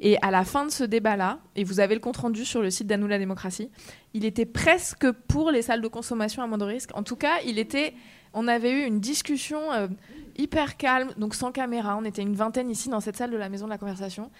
[0.00, 2.86] Et à la fin de ce débat-là, et vous avez le compte-rendu sur le site
[2.86, 3.70] d'Anou la démocratie,
[4.14, 6.90] il était presque pour les salles de consommation à moindre risque.
[6.94, 7.94] En tout cas, il était
[8.34, 9.88] on avait eu une discussion euh,
[10.36, 11.96] hyper calme, donc sans caméra.
[11.96, 14.30] On était une vingtaine ici dans cette salle de la maison de la conversation.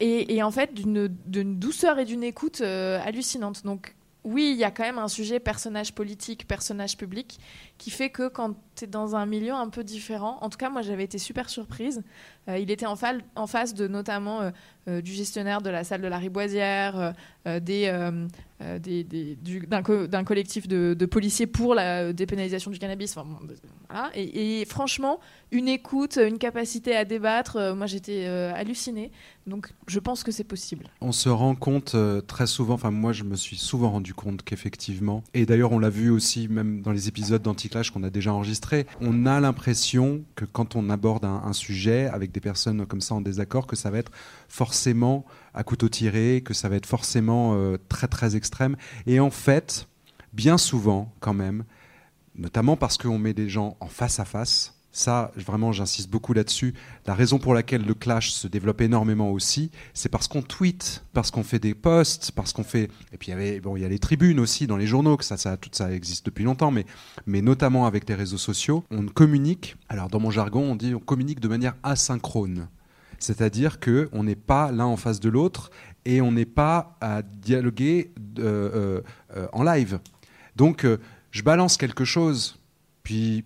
[0.00, 3.64] Et, en fait, d'une douceur et d'une écoute euh, hallucinante.
[3.64, 3.94] Donc,
[4.24, 7.38] oui, il y a quand même un sujet personnage politique, personnage public,
[7.78, 10.70] qui fait que quand tu es dans un milieu un peu différent, en tout cas,
[10.70, 12.02] moi j'avais été super surprise.
[12.48, 14.52] Euh, il était en, face de notamment
[14.86, 17.14] du gestionnaire de la salle de la Riboisière,
[17.46, 18.28] euh,
[19.66, 23.16] d'un, collectif de, policiers pour la dépénalisation du cannabis.
[24.14, 25.18] et, franchement,
[25.52, 29.12] une écoute, une capacité à débattre, euh, moi j'étais euh, hallucinée.
[29.46, 30.88] Donc je pense que c'est possible.
[31.00, 31.96] On se rend compte
[32.26, 35.90] très souvent, enfin moi je me suis souvent rendu compte qu'effectivement, et d'ailleurs on l'a
[35.90, 40.44] vu aussi même dans les épisodes d'Anticlash qu'on a déjà enregistrés, on a l'impression que
[40.44, 43.98] quand on aborde un sujet avec des personnes comme ça en désaccord, que ça va
[43.98, 44.12] être
[44.48, 45.24] forcément
[45.54, 48.76] à couteau tiré, que ça va être forcément euh, très très extrême.
[49.06, 49.88] Et en fait,
[50.32, 51.64] bien souvent quand même,
[52.34, 56.74] notamment parce qu'on met des gens en face à face, ça, vraiment, j'insiste beaucoup là-dessus.
[57.06, 61.30] La raison pour laquelle le clash se développe énormément aussi, c'est parce qu'on tweet, parce
[61.30, 62.90] qu'on fait des posts, parce qu'on fait.
[63.12, 65.24] Et puis il y bon, il y a les tribunes aussi dans les journaux, que
[65.24, 66.84] ça, tout ça existe depuis longtemps, mais,
[67.26, 69.76] mais notamment avec les réseaux sociaux, on communique.
[69.88, 72.68] Alors dans mon jargon, on dit on communique de manière asynchrone.
[73.18, 75.70] C'est-à-dire qu'on n'est pas l'un en face de l'autre
[76.04, 79.00] et on n'est pas à dialoguer euh,
[79.36, 80.00] euh, en live.
[80.56, 80.98] Donc, euh,
[81.30, 82.58] je balance quelque chose,
[83.04, 83.44] puis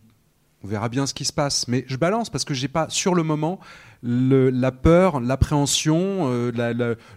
[0.65, 1.69] on verra bien ce qui se passe.
[1.69, 3.61] Mais je balance parce que j'ai pas, sur le moment,
[4.03, 6.29] la peur, l'appréhension,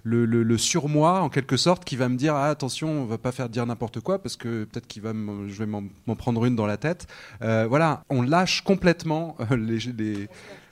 [0.03, 3.49] le, surmoi, en quelque sorte, qui va me dire ah, attention, on va pas faire
[3.49, 5.13] dire n'importe quoi parce que peut-être qu'il va,
[5.47, 7.07] je vais m'en prendre une dans la tête.
[7.41, 10.27] voilà, on lâche complètement les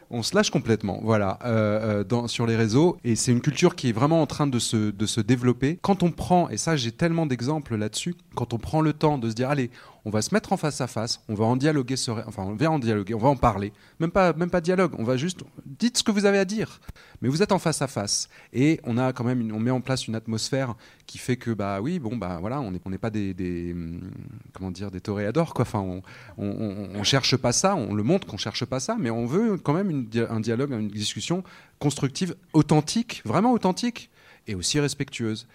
[0.10, 2.98] on se lâche complètement, voilà, euh, euh, sur les réseaux.
[3.04, 5.80] Et c'est une culture qui est vraiment en train de se, de se développer.
[5.82, 9.30] Quand on prend, et ça j'ai tellement d'exemples là-dessus, quand on prend le temps de
[9.30, 9.70] se dire, allez,
[10.08, 11.96] on va se mettre en face à face, on va en dialoguer,
[12.26, 15.04] enfin on va en dialoguer, on va en parler, même pas, même pas dialogue, on
[15.04, 16.80] va juste, dites ce que vous avez à dire,
[17.22, 19.82] mais vous êtes en face à face, et on a quand même, on met en
[19.82, 20.76] place une atmosphère
[21.08, 23.76] qui fait que bah oui, bon bah voilà, on n'est on pas des, des,
[24.54, 26.02] comment dire, des toréadors quoi, enfin on,
[26.38, 29.74] on, cherche pas ça, on le montre qu'on cherche pas ça, mais on veut quand
[29.74, 31.44] même un dialogue, une discussion
[31.80, 34.10] constructive, authentique, vraiment authentique,
[34.48, 35.48] et aussi respectueuse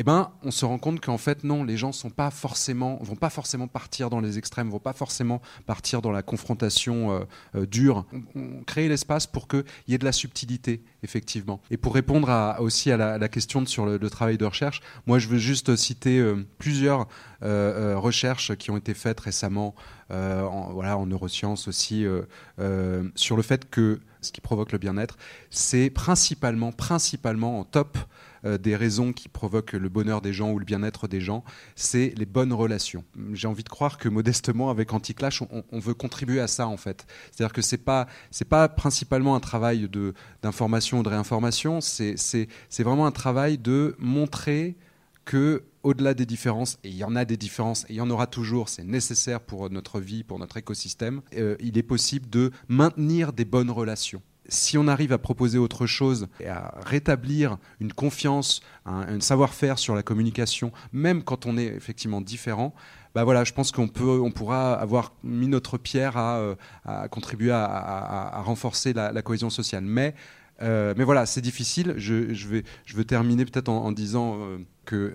[0.00, 3.16] eh ben, on se rend compte qu'en fait, non, les gens sont pas forcément, vont
[3.16, 7.20] pas forcément partir dans les extrêmes, vont pas forcément partir dans la confrontation euh,
[7.54, 8.06] euh, dure.
[8.34, 11.60] On, crée l'espace pour qu'il y ait de la subtilité, effectivement.
[11.70, 12.30] Et pour répondre
[12.60, 16.46] aussi à la, question sur le, travail de recherche, moi, je veux juste citer euh,
[16.56, 17.06] plusieurs
[17.42, 19.74] recherches qui ont été faites récemment,
[20.10, 22.06] en, voilà, en neurosciences aussi,
[23.14, 25.16] sur le fait que ce qui provoque le bien-être,
[25.50, 27.96] c'est principalement, principalement en top
[28.44, 32.12] euh, des raisons qui provoquent le bonheur des gens ou le bien-être des gens, c'est
[32.16, 33.04] les bonnes relations.
[33.32, 37.06] J'ai envie de croire que modestement, avec Anticlash, on, veut contribuer à ça en fait.
[37.30, 42.46] C'est-à-dire que c'est pas c'est pas principalement un travail de d'information ou de réinformation, c'est
[42.78, 44.76] vraiment un travail de montrer
[45.24, 48.10] que au-delà des différences, et il y en a des différences, et il y en
[48.10, 52.50] aura toujours, c'est nécessaire pour notre vie, pour notre écosystème, euh, il est possible de
[52.68, 57.92] maintenir des bonnes relations si on arrive à proposer autre chose et à rétablir une
[57.92, 62.74] confiance, un, savoir-faire sur la communication, même quand on est effectivement différent,
[63.14, 66.54] bah voilà, je pense qu'on on pourra avoir mis notre pierre à, euh,
[67.10, 69.84] contribuer à, renforcer la, cohésion sociale.
[69.84, 70.14] Mais,
[70.62, 71.94] euh, mais voilà, c'est difficile.
[71.96, 74.58] Je, vais, je veux terminer peut-être en, disant euh,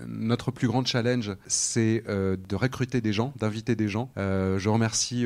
[0.07, 4.09] notre plus grand challenge, c'est de recruter des gens, d'inviter des gens.
[4.15, 5.26] je remercie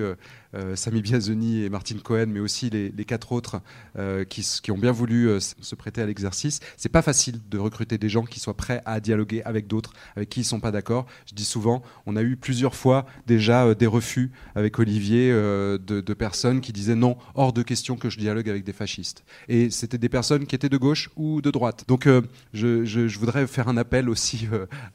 [0.56, 3.62] euh, Sami Biazoni et Martine Cohen, mais aussi les, quatre autres
[3.98, 6.60] euh, qui, ont bien voulu euh, se prêter à l'exercice.
[6.76, 10.30] C'est pas facile de recruter des gens qui soient prêts à dialoguer avec d'autres, avec
[10.30, 11.06] qui ils sont pas d'accord.
[11.28, 16.62] Je dis souvent, on a eu plusieurs fois déjà des refus avec Olivier de, personnes
[16.62, 19.24] qui disaient non, hors de question que je dialogue avec des fascistes.
[19.48, 21.86] Et c'était des personnes qui étaient de gauche ou de droite.
[21.88, 22.08] Donc
[22.54, 24.39] je, voudrais faire un appel aussi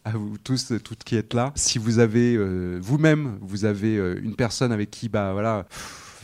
[0.05, 1.53] à vous tous, toutes qui êtes là.
[1.55, 2.37] Si vous avez
[2.79, 5.67] vous-même, vous avez une personne avec qui bah voilà,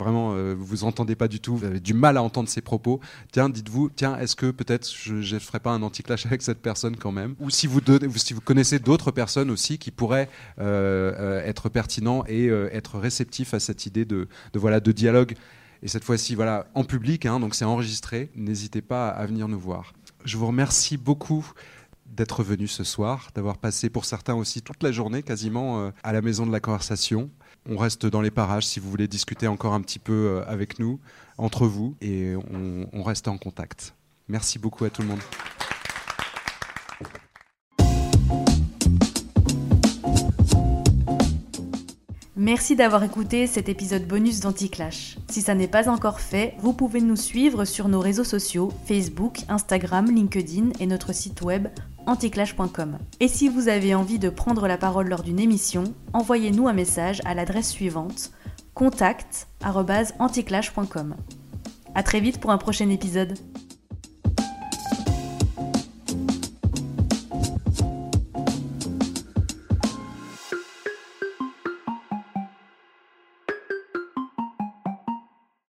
[0.00, 3.00] vraiment, euh, vous entendez pas du tout, vous avez du mal à entendre ses propos,
[3.32, 6.96] tiens, dites-vous, tiens, est-ce que peut-être je ne ferai pas un anti-clash avec cette personne
[6.96, 7.36] quand même?
[7.38, 7.80] Ou si vous,
[8.16, 13.54] si vous connaissez d'autres personnes aussi qui pourraient euh, euh, être pertinents et être réceptifs
[13.54, 15.34] à cette idée de, voilà, de dialogue.
[15.82, 18.30] Et cette fois-ci, voilà, en public, hein, donc c'est enregistré.
[18.34, 19.92] N'hésitez pas à venir nous voir.
[20.24, 21.46] Je vous remercie beaucoup
[22.10, 26.22] d'être venu ce soir, d'avoir passé pour certains aussi toute la journée quasiment à la
[26.22, 27.30] maison de la conversation.
[27.68, 30.78] On reste dans les parages si vous voulez discuter encore un petit peu euh, avec
[30.78, 30.98] nous,
[31.36, 32.34] entre vous, et
[32.92, 33.94] on, reste en contact.
[34.28, 35.20] Merci beaucoup à tout le monde.
[42.42, 45.18] Merci d'avoir écouté cet épisode bonus d'Anticlash.
[45.28, 49.40] Si ça n'est pas encore fait, vous pouvez nous suivre sur nos réseaux sociaux, Facebook,
[49.50, 51.68] Instagram, LinkedIn et notre site web
[52.06, 52.96] anticlash.com.
[53.20, 55.84] Et si vous avez envie de prendre la parole lors d'une émission,
[56.14, 58.30] envoyez-nous un message à l'adresse suivante
[58.72, 61.16] contact@anticlash.com.
[61.94, 63.38] À très vite pour un prochain épisode.